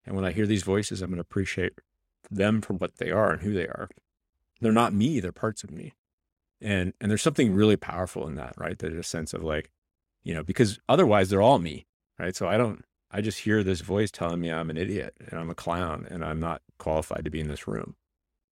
[0.05, 1.75] And when I hear these voices, I'm going to appreciate
[2.31, 3.89] them for what they are and who they are.
[4.61, 5.95] They're not me, they're parts of me.
[6.61, 8.79] And and there's something really powerful in that right?
[8.79, 9.71] There's a sense of like
[10.23, 11.87] you know because otherwise they're all me
[12.19, 12.35] right?
[12.35, 15.51] So i don't i just hear this voice telling me i'm an idiot and i'm
[15.51, 17.97] a clown and i'm not qualified to be in this room.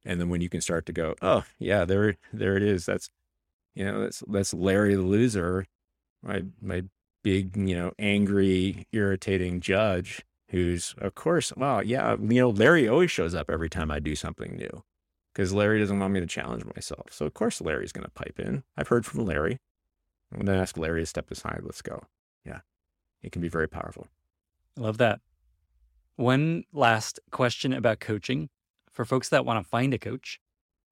[0.04, 2.84] And then when you can start to go oh yeah there there it is.
[2.86, 3.10] That's
[3.74, 5.66] you know that's that's larry the loser
[6.22, 6.82] my my
[7.22, 13.10] big you know angry irritating judge who's of course well yeah you know larry always
[13.10, 14.82] shows up every time i do something new
[15.32, 17.06] because Larry doesn't want me to challenge myself.
[17.10, 18.64] So of course Larry's going to pipe in.
[18.76, 19.58] I've heard from Larry.
[20.30, 21.60] I'm going to ask Larry to step aside.
[21.62, 22.04] Let's go.
[22.44, 22.60] Yeah,
[23.22, 24.06] it can be very powerful.
[24.78, 25.20] I love that.
[26.16, 28.48] One last question about coaching
[28.90, 30.40] for folks that want to find a coach.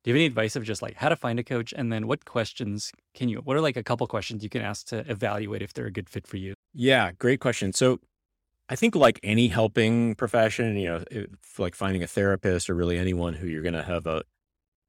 [0.02, 1.74] Do you have any advice of just like how to find a coach?
[1.76, 4.86] And then what questions can you, what are like a couple questions you can ask
[4.88, 6.54] to evaluate if they're a good fit for you?
[6.72, 7.72] Yeah, great question.
[7.72, 7.98] So
[8.70, 11.04] I think like any helping profession, you know,
[11.58, 14.22] like finding a therapist or really anyone who you're going to have a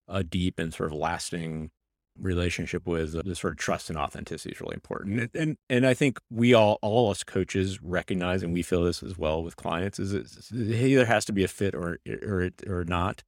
[0.07, 1.72] a deep and sort of lasting
[2.20, 5.20] relationship with, uh, the sort of trust and authenticity is really important.
[5.20, 9.01] And, and and I think we all all us coaches recognize, and we feel this
[9.01, 12.49] as well with clients, is it, it either has to be a fit or or
[12.68, 13.24] or not.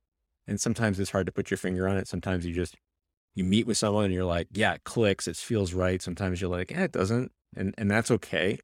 [0.47, 2.07] And sometimes it's hard to put your finger on it.
[2.07, 2.75] Sometimes you just
[3.35, 6.01] you meet with someone and you're like, yeah, it clicks, it feels right.
[6.01, 8.59] Sometimes you're like, eh, it doesn't, and and that's okay.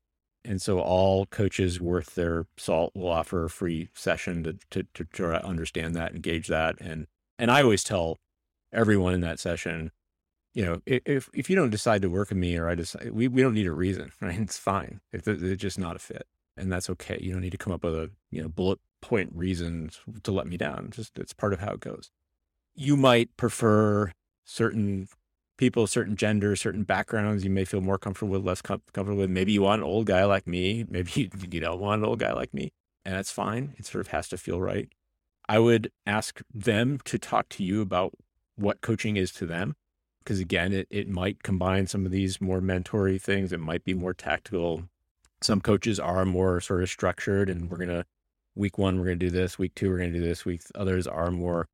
[0.46, 5.04] And so all coaches worth their salt will offer a free session to, to, to
[5.06, 6.80] try to understand that, engage that.
[6.80, 7.08] And,
[7.38, 8.18] and I always tell
[8.72, 9.92] everyone in that session,
[10.54, 13.28] you know, if, if you don't decide to work with me or I decide, we,
[13.28, 14.40] we don't need a reason, right?
[14.40, 15.02] It's fine.
[15.12, 16.26] If it's just not a fit
[16.58, 17.18] and that's okay.
[17.22, 20.48] You don't need to come up with a, you know, bullet point reasons to let
[20.48, 20.90] me down.
[20.92, 22.12] Just, it's part of how it goes.
[22.76, 24.14] You might prefer
[24.46, 25.08] certain
[25.60, 29.30] people, certain genders, certain backgrounds you may feel more comfortable with, less com- comfortable with.
[29.30, 30.86] Maybe you want an old guy like me.
[30.90, 32.72] Maybe you, you don't want an old guy like me.
[33.06, 33.76] And that's fine.
[33.78, 34.90] It sort of has to feel right.
[35.48, 38.14] I would ask them to talk to you about
[38.56, 39.76] what coaching is to them.
[40.20, 43.52] Because again, it, it might combine some of these more mentory things.
[43.52, 44.84] It might be more tactical.
[45.42, 48.06] Some coaches are more sort of structured and we're going to,
[48.56, 49.58] week one, we're going to do this.
[49.58, 50.46] Week two, we're going to do this.
[50.46, 51.68] Week others are more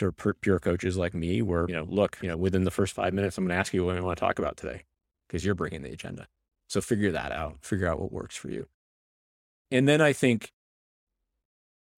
[0.00, 3.14] of pure coaches like me where, you know, look, you know, within the first five
[3.14, 4.82] minutes, I'm going to ask you what we want to talk about today
[5.26, 6.26] because you're bringing the agenda.
[6.68, 8.66] So figure that out, figure out what works for you.
[9.70, 10.50] And then I think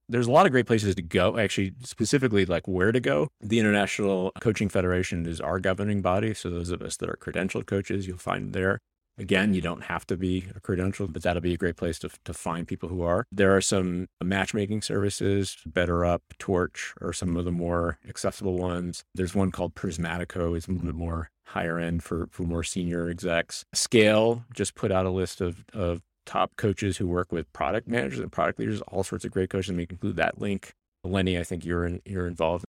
[0.09, 3.29] there's a lot of great places to go, actually, specifically like where to go.
[3.41, 6.35] The International Coaching Federation is our governing body.
[6.35, 8.79] So those of us that are credentialed coaches, you'll find there.
[9.19, 12.11] Again, you don't have to be a credential, but that'll be a great place to,
[12.25, 13.27] to find people who are.
[13.33, 19.05] There are some matchmaking services, BetterUp, Torch, or some of the more accessible ones.
[19.15, 23.09] There's one called Prismatico, it's a little bit more higher end for, for more senior
[23.09, 23.65] execs.
[23.73, 28.21] Scale just put out a list of, of top coaches who work with product managers
[28.21, 29.71] and product leaders, all sorts of great coaches.
[29.71, 30.75] And we include that link.
[31.05, 32.65] Lenny, I think you're in, you're involved.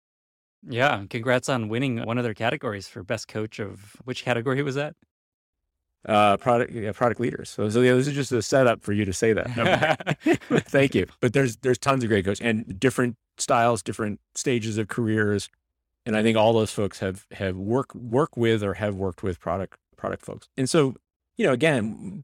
[0.67, 4.75] Yeah, congrats on winning one of their categories for best coach of which category was
[4.75, 4.95] that?
[6.05, 7.49] Uh, product yeah, product leaders.
[7.49, 10.17] So, so yeah, this is just a setup for you to say that.
[10.69, 11.07] Thank you.
[11.21, 15.49] But there's there's tons of great coaches and different styles, different stages of careers,
[16.05, 19.39] and I think all those folks have have work work with or have worked with
[19.39, 20.47] product product folks.
[20.57, 20.95] And so,
[21.35, 22.23] you know, again,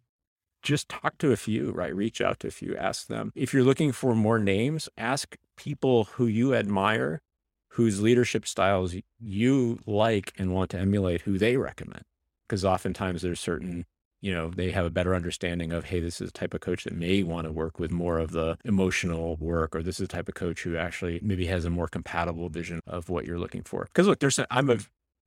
[0.62, 1.94] just talk to a few, right?
[1.94, 3.32] Reach out to a few, ask them.
[3.36, 7.22] If you're looking for more names, ask people who you admire,
[7.70, 12.04] whose leadership styles you like and want to emulate, who they recommend
[12.48, 13.82] because oftentimes there's certain mm-hmm.
[14.22, 16.84] you know they have a better understanding of hey this is a type of coach
[16.84, 20.08] that may want to work with more of the emotional work or this is a
[20.08, 23.64] type of coach who actually maybe has a more compatible vision of what you're looking
[23.64, 23.86] for.
[23.86, 24.78] Because look there's i'm a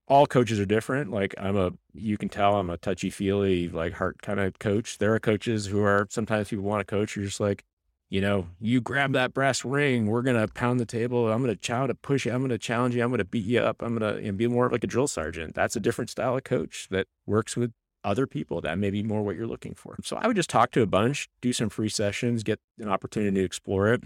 [0.09, 3.93] all coaches are different like i'm a you can tell i'm a touchy feely like
[3.95, 4.99] heart kind of coach.
[4.99, 7.65] There are coaches who are sometimes people want to coach you're just like
[8.09, 11.31] you know, you grab that brass ring, we're going to pound the table.
[11.31, 12.33] I'm going to chow to push you.
[12.33, 13.03] I'm going to challenge you.
[13.03, 13.83] I'm going to beat you up.
[13.83, 15.55] I'm going to be more like a drill sergeant.
[15.55, 17.73] That's a different style of coach that works with
[18.05, 19.97] other people that may be more what you're looking for.
[20.05, 23.37] So I would just talk to a bunch, do some free sessions, get an opportunity
[23.37, 24.05] to explore it.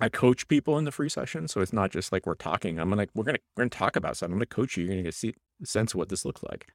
[0.00, 2.78] I coach people in the free session, so it's not just like we're talking.
[2.78, 4.34] I'm like, we're gonna we're gonna talk about something.
[4.34, 4.84] I'm gonna coach you.
[4.84, 6.66] You're gonna get see a sense of what this looks like,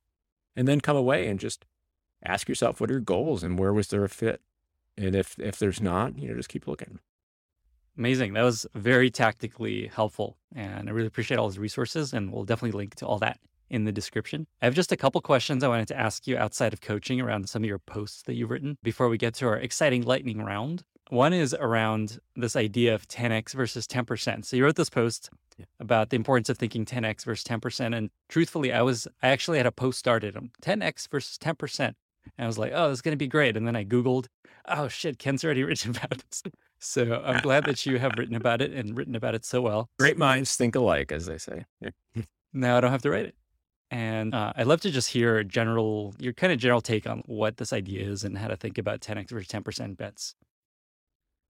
[0.55, 1.66] and then come away and just
[2.24, 4.41] ask yourself what are your goals and where was there a fit,
[4.98, 7.00] and if if there's not, you know, just keep looking.
[7.98, 8.34] Amazing.
[8.34, 12.14] That was very tactically helpful, and I really appreciate all those resources.
[12.14, 13.39] And we'll definitely link to all that
[13.70, 14.48] in the description.
[14.62, 17.50] I have just a couple questions I wanted to ask you outside of coaching around
[17.50, 20.84] some of your posts that you've written before we get to our exciting lightning round.
[21.10, 24.46] One is around this idea of 10x versus 10%.
[24.46, 25.30] So you wrote this post
[25.80, 27.96] about the importance of thinking 10x versus 10%.
[27.96, 31.94] And truthfully, I was I actually had a post started um, on 10x versus 10%.
[32.38, 33.58] And I was like, oh, this is going to be great.
[33.58, 34.28] And then I Googled,
[34.68, 36.42] oh shit, Ken's already written about it.
[36.80, 39.90] So I'm glad that you have written about it and written about it so well.
[40.00, 41.66] Great minds think alike, as they say.
[42.54, 43.36] now I don't have to write it.
[43.92, 47.58] And uh, I'd love to just hear general, your kind of general take on what
[47.58, 50.34] this idea is and how to think about 10x versus 10% bets.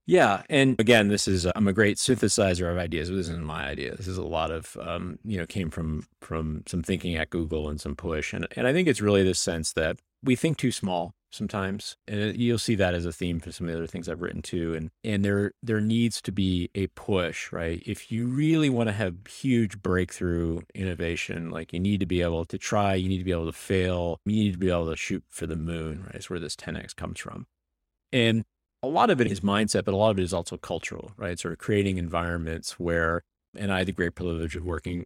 [0.07, 3.09] Yeah, and again, this is I'm a great synthesizer of ideas.
[3.09, 3.95] This isn't my idea.
[3.95, 7.69] This is a lot of um, you know came from from some thinking at Google
[7.69, 10.71] and some push, and and I think it's really this sense that we think too
[10.71, 14.09] small sometimes, and you'll see that as a theme for some of the other things
[14.09, 14.75] I've written too.
[14.75, 17.81] And and there there needs to be a push, right?
[17.85, 22.45] If you really want to have huge breakthrough innovation, like you need to be able
[22.45, 24.95] to try, you need to be able to fail, you need to be able to
[24.95, 26.15] shoot for the moon, right?
[26.15, 27.47] Is where this 10x comes from,
[28.11, 28.43] and
[28.83, 31.39] a lot of it is mindset, but a lot of it is also cultural, right?
[31.39, 33.21] Sort of creating environments where,
[33.55, 35.05] and I had the great privilege of working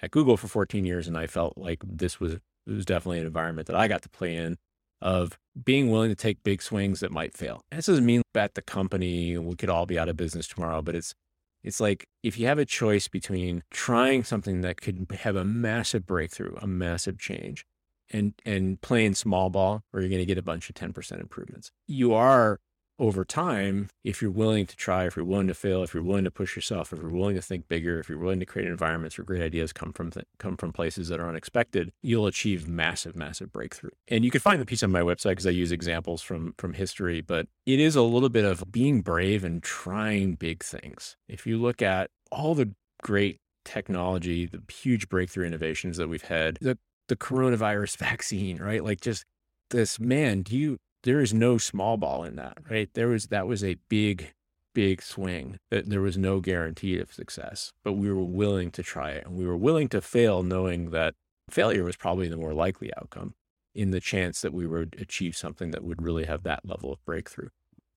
[0.00, 2.36] at Google for 14 years, and I felt like this was
[2.66, 4.56] it was definitely an environment that I got to play in
[5.00, 7.62] of being willing to take big swings that might fail.
[7.70, 10.94] This doesn't mean that the company we could all be out of business tomorrow, but
[10.94, 11.14] it's
[11.62, 16.06] it's like if you have a choice between trying something that could have a massive
[16.06, 17.64] breakthrough, a massive change,
[18.10, 21.72] and and playing small ball where you're going to get a bunch of 10% improvements.
[21.86, 22.60] You are
[22.98, 26.24] over time, if you're willing to try, if you're willing to fail, if you're willing
[26.24, 29.18] to push yourself, if you're willing to think bigger, if you're willing to create environments
[29.18, 33.14] where great ideas come from th- come from places that are unexpected, you'll achieve massive,
[33.14, 33.90] massive breakthrough.
[34.08, 36.72] And you can find the piece on my website because I use examples from from
[36.72, 41.16] history, but it is a little bit of being brave and trying big things.
[41.28, 42.72] If you look at all the
[43.02, 46.78] great technology, the huge breakthrough innovations that we've had, the
[47.08, 48.82] the coronavirus vaccine, right?
[48.82, 49.24] Like just
[49.70, 52.90] this man, do you there is no small ball in that, right?
[52.94, 54.34] There was that was a big,
[54.74, 55.58] big swing.
[55.70, 59.46] There was no guarantee of success, but we were willing to try it, and we
[59.46, 61.14] were willing to fail, knowing that
[61.48, 63.34] failure was probably the more likely outcome
[63.72, 67.04] in the chance that we would achieve something that would really have that level of
[67.04, 67.50] breakthrough.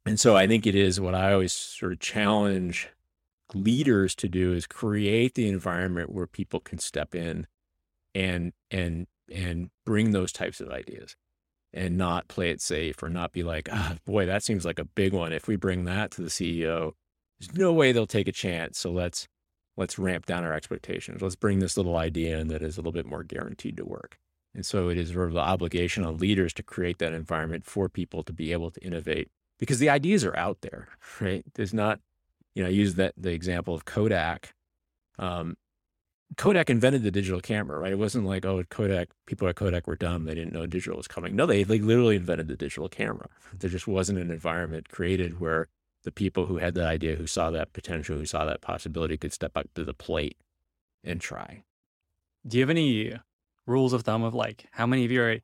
[0.05, 2.89] And so I think it is what I always sort of challenge
[3.55, 7.47] leaders to do is create the environment where people can step in
[8.13, 11.15] and and and bring those types of ideas
[11.73, 14.85] and not play it safe or not be like, ah, boy, that seems like a
[14.85, 15.31] big one.
[15.33, 16.93] If we bring that to the CEO,
[17.39, 18.79] there's no way they'll take a chance.
[18.79, 19.27] So let's
[19.77, 21.21] let's ramp down our expectations.
[21.21, 24.17] Let's bring this little idea in that is a little bit more guaranteed to work.
[24.53, 27.87] And so it is sort of the obligation on leaders to create that environment for
[27.87, 30.89] people to be able to innovate because the ideas are out there,
[31.21, 31.45] right?
[31.53, 31.99] There's not,
[32.55, 34.53] you know, I use that the example of Kodak.
[35.17, 35.55] Um,
[36.37, 37.91] Kodak invented the digital camera, right?
[37.91, 40.25] It wasn't like, oh, Kodak, people at Kodak were dumb.
[40.25, 41.35] They didn't know digital was coming.
[41.35, 43.27] No, they, they literally invented the digital camera.
[43.57, 45.67] There just wasn't an environment created where
[46.03, 49.33] the people who had that idea, who saw that potential, who saw that possibility could
[49.33, 50.37] step up to the plate
[51.03, 51.63] and try.
[52.47, 53.13] Do you have any
[53.65, 55.37] rules of thumb of like how many of your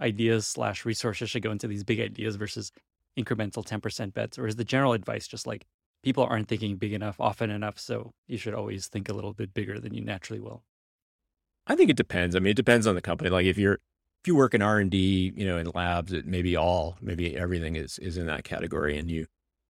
[0.00, 2.72] ideas slash resources should go into these big ideas versus
[3.18, 4.38] incremental 10% bets?
[4.38, 5.66] Or is the general advice just like
[6.02, 7.78] people aren't thinking big enough often enough.
[7.78, 10.64] So you should always think a little bit bigger than you naturally will.
[11.66, 12.34] I think it depends.
[12.34, 13.30] I mean, it depends on the company.
[13.30, 13.78] Like if you're
[14.22, 17.36] if you work in R and D, you know, in labs, it maybe all, maybe
[17.36, 19.26] everything is is in that category, and you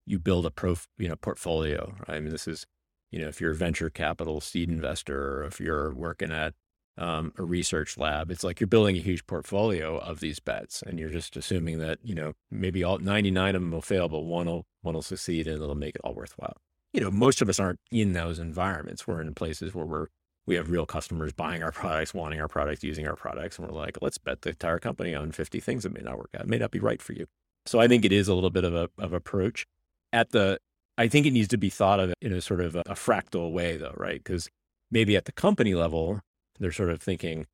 [0.06, 1.94] you build a pro, you know, portfolio.
[2.08, 2.16] Right?
[2.16, 2.66] I mean, this is,
[3.10, 6.54] you know, if you're a venture capital seed investor, or if you're working at
[6.98, 8.30] um, a research lab.
[8.30, 11.98] It's like you're building a huge portfolio of these bets, and you're just assuming that
[12.02, 15.46] you know maybe all 99 of them will fail, but one will one will succeed,
[15.46, 16.56] and it'll make it all worthwhile.
[16.92, 19.06] You know, most of us aren't in those environments.
[19.06, 20.06] We're in places where we're
[20.44, 23.74] we have real customers buying our products, wanting our products, using our products, and we're
[23.74, 26.48] like, let's bet the entire company on 50 things that may not work out, it
[26.48, 27.26] may not be right for you.
[27.66, 29.66] So I think it is a little bit of a of approach.
[30.12, 30.58] At the,
[30.98, 33.50] I think it needs to be thought of in a sort of a, a fractal
[33.50, 34.22] way, though, right?
[34.22, 34.50] Because
[34.90, 36.20] maybe at the company level,
[36.62, 37.46] they're sort of thinking,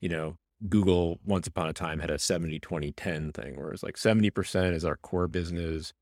[0.00, 0.36] you know,
[0.68, 4.72] Google once upon a time had a 70, 20, 10 thing where it's like 70%
[4.72, 5.92] is our core business.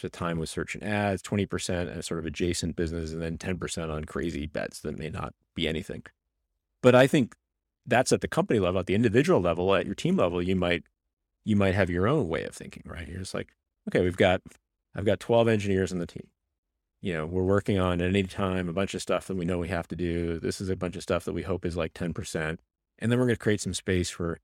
[0.00, 3.92] The time with search and ads, 20% as sort of adjacent business, and then 10%
[3.92, 6.04] on crazy bets that may not be anything.
[6.82, 7.34] But I think
[7.84, 10.84] that's at the company level, at the individual level, at your team level, you might
[11.44, 13.08] you might have your own way of thinking, right?
[13.08, 13.52] You're just like,
[13.88, 14.40] okay, we've got,
[14.94, 16.28] I've got 12 engineers on the team.
[17.02, 19.58] You know, we're working on at any time a bunch of stuff that we know
[19.58, 20.38] we have to do.
[20.38, 22.58] This is a bunch of stuff that we hope is like 10%.
[22.98, 24.38] And then we're going to create some space for,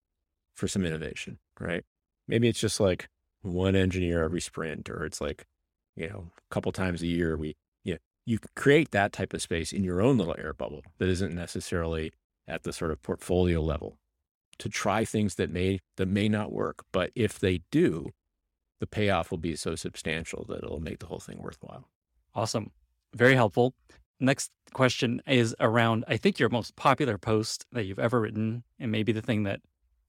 [0.54, 1.84] for some innovation, right?
[2.26, 3.08] Maybe it's just like
[3.42, 5.44] one engineer every sprint, or it's like,
[5.94, 9.42] you know, a couple times a year, we, you know, you create that type of
[9.42, 12.12] space in your own little air bubble that isn't necessarily
[12.48, 13.98] at the sort of portfolio level
[14.58, 18.10] to try things that may that may not work but if they do
[18.80, 21.88] the payoff will be so substantial that it'll make the whole thing worthwhile
[22.36, 22.70] awesome
[23.14, 23.74] very helpful
[24.20, 28.92] next question is around i think your most popular post that you've ever written and
[28.92, 29.60] maybe the thing that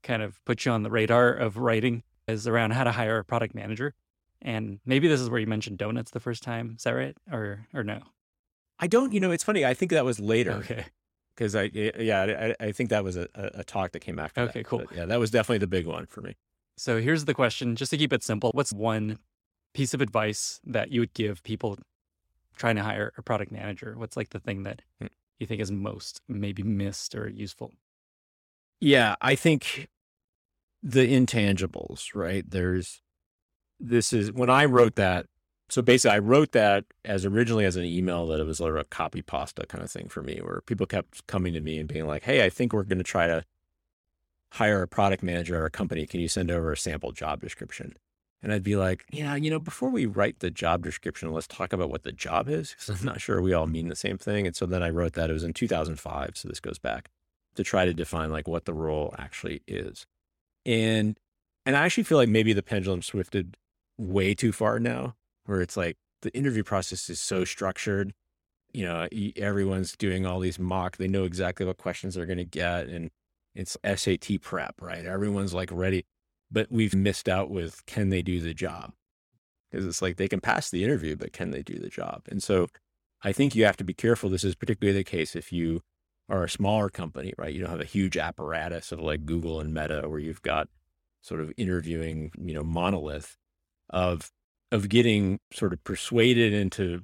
[0.03, 3.25] kind of put you on the radar of writing is around how to hire a
[3.25, 3.93] product manager
[4.41, 7.65] and maybe this is where you mentioned donuts the first time is that right or
[7.73, 7.99] or no
[8.79, 10.85] i don't you know it's funny i think that was later okay
[11.37, 14.41] because I yeah I, I think that was a, a talk that came after.
[14.41, 14.65] Okay, that.
[14.65, 14.79] cool.
[14.79, 16.35] But yeah, that was definitely the big one for me.
[16.77, 19.19] So here's the question, just to keep it simple: What's one
[19.73, 21.77] piece of advice that you would give people
[22.57, 23.95] trying to hire a product manager?
[23.97, 25.07] What's like the thing that hmm.
[25.39, 27.71] you think is most maybe missed or useful?
[28.79, 29.87] Yeah, I think
[30.83, 32.49] the intangibles, right?
[32.49, 33.01] There's
[33.79, 35.27] this is when I wrote that
[35.69, 38.85] so basically I wrote that as originally as an email that it was like a
[38.85, 42.07] copy pasta kind of thing for me where people kept coming to me and being
[42.07, 43.43] like, Hey, I think we're going to try to
[44.53, 46.05] hire a product manager at our company.
[46.05, 47.93] Can you send over a sample job description?
[48.43, 51.73] And I'd be like, yeah, you know, before we write the job description, let's talk
[51.73, 52.71] about what the job is.
[52.71, 54.45] Because I'm not sure we all mean the same thing.
[54.45, 55.29] And so then I wrote that.
[55.29, 56.37] It was in 2005.
[56.37, 57.09] So this goes back
[57.55, 60.05] to try to define like what the role actually is.
[60.65, 61.17] And,
[61.65, 63.57] and I actually feel like maybe the pendulum swifted
[63.97, 65.15] way too far now
[65.45, 68.13] where it's like the interview process is so structured.
[68.71, 72.45] You know, everyone's doing all these mock, they know exactly what questions they're going to
[72.45, 72.87] get.
[72.87, 73.09] And
[73.55, 75.05] it's SAT prep, right?
[75.05, 76.05] Everyone's like ready,
[76.51, 78.93] but we've missed out with can they do the job?
[79.69, 82.23] Because it's like they can pass the interview, but can they do the job?
[82.29, 82.67] And so
[83.23, 84.29] I think you have to be careful.
[84.29, 85.81] This is particularly the case if you
[86.29, 87.53] are a smaller company, right?
[87.53, 90.67] You don't have a huge apparatus of like Google and Meta where you've got
[91.21, 93.37] sort of interviewing, you know, monolith
[93.89, 94.31] of
[94.71, 97.01] of getting sort of persuaded into,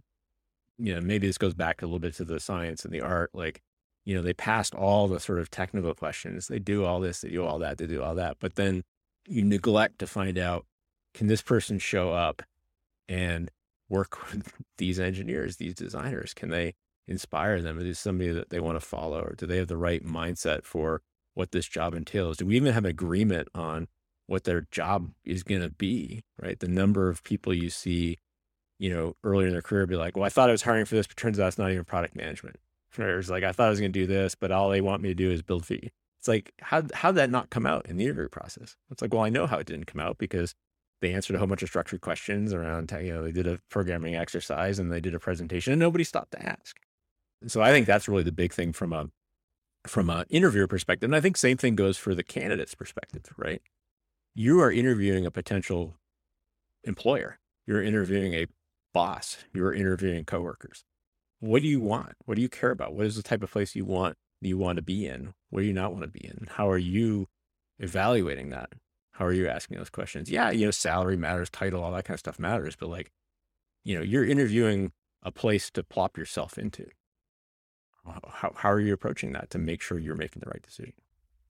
[0.78, 3.30] you know, maybe this goes back a little bit to the science and the art.
[3.34, 3.62] Like,
[4.06, 6.48] you know, they passed all the sort of technical questions.
[6.48, 8.38] They do all this, they do all that, they do all that.
[8.39, 8.84] But then
[9.28, 10.65] you neglect to find out
[11.13, 12.41] can this person show up
[13.07, 13.51] and
[13.89, 16.34] work with these engineers, these designers?
[16.34, 16.76] Can they
[17.07, 17.80] inspire them?
[17.80, 19.21] Is somebody that they want to follow?
[19.21, 21.01] Or do they have the right mindset for
[21.34, 22.38] what this job entails?
[22.38, 23.88] Do we even have agreement on
[24.28, 26.59] what their job is going to be, right?
[26.59, 28.17] The number of people you see,
[28.80, 30.95] you know, earlier in their career be like, well, I thought I was hiring for
[30.95, 32.57] this, but turns out it's not even product management.
[32.97, 35.01] Or it's like, I thought I was going to do this, but all they want
[35.01, 35.91] me to do is build fee.
[36.24, 38.76] It's like, how, how'd that not come out in the interview process?
[38.89, 40.55] It's like, well, I know how it didn't come out because
[41.01, 44.15] they answered a whole bunch of structured questions around, you know, they did a programming
[44.15, 46.78] exercise and they did a presentation and nobody stopped to ask.
[47.41, 49.09] And so I think that's really the big thing from a,
[49.86, 51.09] from an interviewer perspective.
[51.09, 53.61] And I think same thing goes for the candidate's perspective, right?
[54.36, 55.95] you are interviewing a potential
[56.84, 57.39] employer.
[57.67, 58.47] You're interviewing a
[58.93, 59.38] boss.
[59.53, 60.84] You're interviewing coworkers.
[61.39, 62.13] What do you want?
[62.26, 62.95] What do you care about?
[62.95, 64.17] What is the type of place you want
[64.50, 65.34] you want to be in?
[65.50, 66.48] What do you not want to be in?
[66.52, 67.28] How are you
[67.80, 68.70] evaluating that?
[69.11, 70.30] How are you asking those questions?
[70.30, 73.11] Yeah, you know, salary matters, title, all that kind of stuff matters, but like,
[73.84, 74.91] you know, you're interviewing
[75.22, 76.88] a place to plop yourself into.
[78.06, 80.94] How, how are you approaching that to make sure you're making the right decision?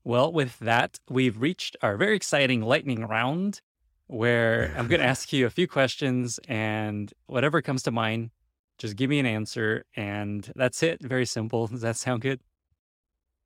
[0.04, 3.62] Well, with that, we've reached our very exciting lightning round
[4.08, 8.32] where I'm going to ask you a few questions and whatever comes to mind,
[8.78, 9.86] just give me an answer.
[9.96, 11.02] And that's it.
[11.02, 11.68] Very simple.
[11.68, 12.42] Does that sound good?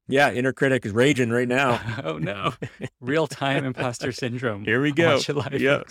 [0.08, 1.82] Yeah, inner critic is raging right now.
[2.04, 2.54] oh no.
[3.02, 4.64] Real time imposter syndrome.
[4.64, 5.20] Here we go.
[5.52, 5.90] Yep.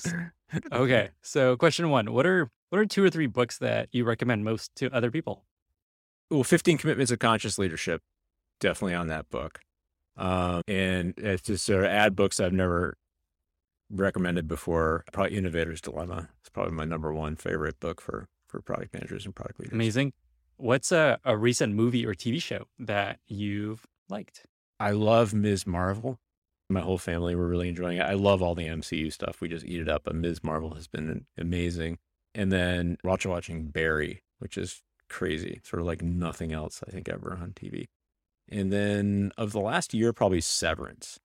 [0.73, 1.11] okay.
[1.23, 2.13] So question one.
[2.13, 5.45] What are what are two or three books that you recommend most to other people?
[6.31, 8.03] Well, 15 Commitments of Conscious Leadership.
[8.59, 9.61] Definitely on that book.
[10.17, 12.97] Um, and it's just sort of ad books I've never
[13.91, 15.05] recommended before.
[15.13, 16.31] Probably Innovator's Dilemma.
[16.41, 19.75] It's probably my number one favorite book for for product managers and product leaders.
[19.75, 20.13] Amazing.
[20.57, 24.47] What's a, a recent movie or TV show that you've liked?
[24.79, 25.67] I love Ms.
[25.67, 26.19] Marvel.
[26.69, 28.03] My whole family were really enjoying it.
[28.03, 29.41] I love all the MCU stuff.
[29.41, 30.03] We just eat it up.
[30.05, 30.43] But Ms.
[30.43, 31.99] Marvel has been amazing.
[32.35, 35.61] And then we're also watching Barry, which is crazy.
[35.65, 37.87] Sort of like nothing else I think ever on TV.
[38.49, 41.19] And then of the last year, probably Severance.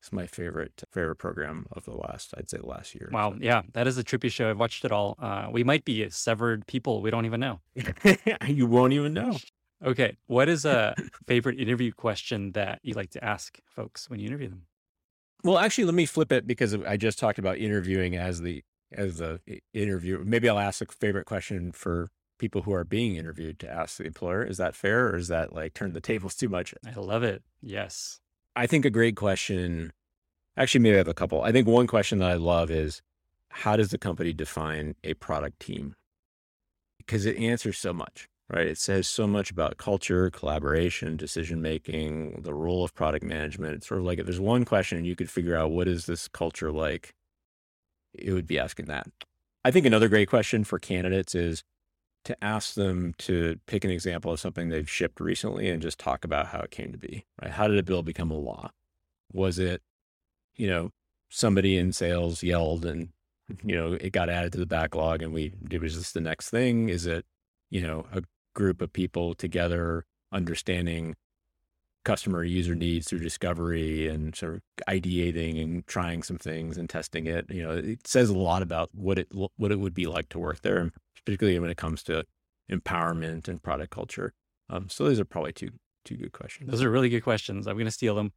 [0.00, 3.10] It's my favorite favorite program of the last, I'd say, last year.
[3.12, 3.38] Wow, so.
[3.40, 4.48] yeah, that is a trippy show.
[4.48, 5.16] I've watched it all.
[5.20, 7.02] Uh, we might be severed people.
[7.02, 7.60] We don't even know.
[8.46, 9.36] you won't even know.
[9.84, 10.94] Okay, what is a
[11.26, 14.62] favorite interview question that you like to ask folks when you interview them?
[15.44, 19.18] Well, actually, let me flip it because I just talked about interviewing as the as
[19.18, 19.40] the
[19.72, 20.22] interview.
[20.24, 24.04] Maybe I'll ask a favorite question for people who are being interviewed to ask the
[24.04, 24.42] employer.
[24.42, 26.74] Is that fair, or is that like turn the tables too much?
[26.84, 27.42] I love it.
[27.62, 28.20] Yes.
[28.56, 29.92] I think a great question.
[30.56, 31.42] Actually, maybe I have a couple.
[31.42, 33.00] I think one question that I love is
[33.50, 35.94] how does the company define a product team?
[36.98, 38.66] Because it answers so much, right?
[38.66, 43.74] It says so much about culture, collaboration, decision making, the role of product management.
[43.74, 46.06] It's sort of like if there's one question and you could figure out what is
[46.06, 47.14] this culture like,
[48.14, 49.06] it would be asking that.
[49.64, 51.62] I think another great question for candidates is
[52.24, 56.24] to ask them to pick an example of something they've shipped recently and just talk
[56.24, 57.50] about how it came to be, right?
[57.50, 58.70] How did a bill become a law?
[59.32, 59.82] Was it,
[60.56, 60.90] you know,
[61.28, 63.10] somebody in sales yelled and,
[63.62, 66.50] you know, it got added to the backlog and we, it was just the next
[66.50, 66.88] thing?
[66.88, 67.26] Is it,
[67.70, 68.22] you know, a
[68.54, 71.14] group of people together understanding
[72.04, 77.26] customer user needs through discovery and sort of ideating and trying some things and testing
[77.26, 77.46] it.
[77.50, 80.38] You know, it says a lot about what it what it would be like to
[80.38, 80.90] work there,
[81.24, 82.24] particularly when it comes to
[82.70, 84.32] empowerment and product culture.
[84.70, 85.70] Um, so those are probably two
[86.04, 86.70] two good questions.
[86.70, 87.66] Those are really good questions.
[87.66, 88.32] I'm going to steal them.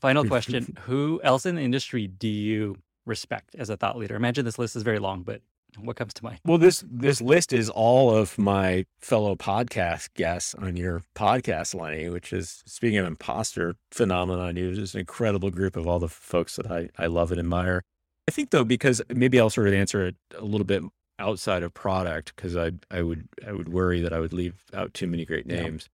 [0.00, 2.76] Final question: Who else in the industry do you
[3.06, 4.16] respect as a thought leader?
[4.16, 5.40] Imagine this list is very long, but
[5.78, 6.38] what comes to mind?
[6.44, 12.08] Well, this this list is all of my fellow podcast guests on your podcast, Lenny,
[12.08, 16.56] which is speaking of imposter phenomenon, it's just an incredible group of all the folks
[16.56, 17.82] that I, I love and admire.
[18.28, 20.82] I think though, because maybe I'll sort of answer it a little bit
[21.18, 24.94] outside of product, because I I would I would worry that I would leave out
[24.94, 25.88] too many great names.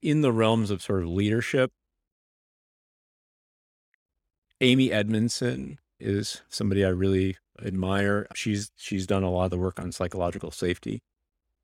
[0.00, 0.12] Yeah.
[0.12, 1.72] In the realms of sort of leadership,
[4.60, 8.26] Amy Edmondson is somebody I really admire.
[8.34, 11.02] She's she's done a lot of the work on psychological safety,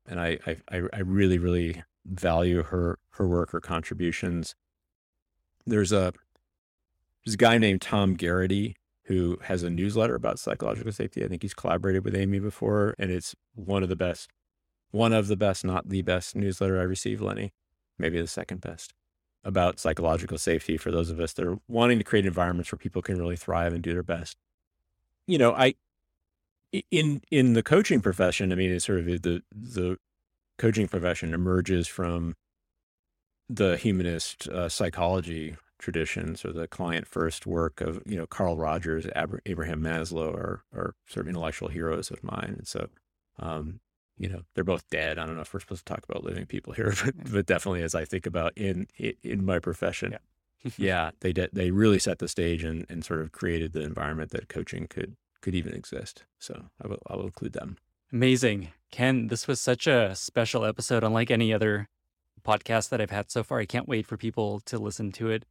[0.05, 0.37] and I
[0.69, 4.55] I, I really really value her her work, her contributions.
[5.65, 6.13] There's a
[7.25, 11.23] there's a guy named Tom Geraghty who has a newsletter about psychological safety.
[11.23, 14.29] I think he's collaborated with Amy before, and it's one of the best,
[14.91, 17.51] one of the best, not the best newsletter I received, Lenny.
[17.97, 18.93] Maybe the second best
[19.43, 23.01] about psychological safety for those of us that are wanting to create environments where people
[23.01, 24.37] can really thrive and do their best.
[25.27, 25.75] You know, I
[26.89, 29.97] in in the coaching profession, I mean, it's sort of the the
[30.57, 32.35] coaching profession emerges from
[33.49, 39.05] the humanist uh, psychology traditions or the client first work of you know Carl Rogers,
[39.15, 42.87] Ab- Abraham Maslow are are sort of intellectual heroes of mine, and so
[43.39, 43.81] um,
[44.17, 45.17] you know they're both dead.
[45.17, 47.83] I don't know if we're supposed to talk about living people here, but, but definitely
[47.83, 48.87] as I think about in
[49.23, 50.19] in my profession, yeah,
[50.77, 54.31] yeah they de- they really set the stage and and sort of created the environment
[54.31, 56.23] that coaching could could even exist.
[56.39, 57.77] So I will, I will include them.
[58.13, 58.69] Amazing.
[58.91, 61.87] Ken, this was such a special episode, unlike any other
[62.45, 63.59] podcast that I've had so far.
[63.59, 65.45] I can't wait for people to listen to it.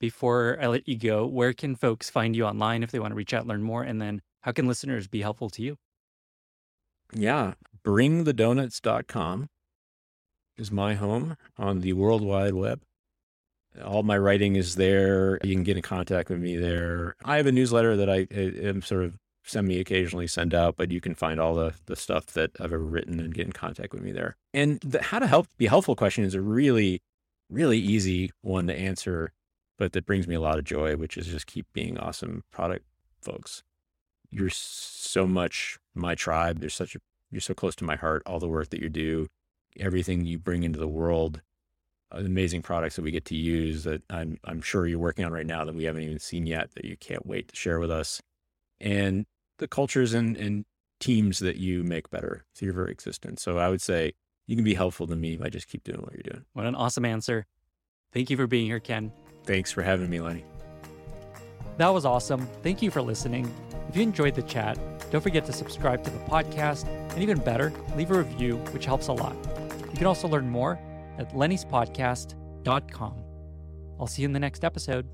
[0.00, 3.16] Before I let you go, where can folks find you online if they want to
[3.16, 3.82] reach out, learn more?
[3.82, 5.76] And then how can listeners be helpful to you?
[7.14, 9.48] Yeah, bringthedonuts.com
[10.56, 12.82] is my home on the World Wide Web.
[13.84, 15.38] All my writing is there.
[15.42, 17.16] You can get in contact with me there.
[17.24, 21.00] I have a newsletter that I am sort of semi occasionally send out, but you
[21.00, 24.02] can find all the, the stuff that I've ever written and get in contact with
[24.02, 24.36] me there.
[24.52, 27.02] And the how to help be helpful question is a really,
[27.50, 29.32] really easy one to answer,
[29.78, 32.84] but that brings me a lot of joy, which is just keep being awesome product
[33.20, 33.62] folks.
[34.30, 36.60] You're so much my tribe.
[36.60, 37.00] There's such a,
[37.30, 39.28] you're so close to my heart, all the work that you do,
[39.78, 41.42] everything you bring into the world,
[42.12, 45.46] amazing products that we get to use that I'm, I'm sure you're working on right
[45.46, 48.20] now that we haven't even seen yet that you can't wait to share with us.
[48.80, 49.26] And
[49.58, 50.64] the cultures and, and
[51.00, 53.42] teams that you make better through your very existence.
[53.42, 54.12] So I would say
[54.46, 56.44] you can be helpful to me by just keep doing what you're doing.
[56.52, 57.46] What an awesome answer.
[58.12, 59.12] Thank you for being here, Ken.
[59.44, 60.44] Thanks for having me, Lenny.
[61.78, 62.46] That was awesome.
[62.62, 63.52] Thank you for listening.
[63.88, 64.78] If you enjoyed the chat,
[65.10, 69.08] don't forget to subscribe to the podcast, and even better, leave a review, which helps
[69.08, 69.36] a lot.
[69.90, 70.78] You can also learn more
[71.22, 73.24] at lennyspodcast.com.
[73.98, 75.06] I'll see you in the next episode.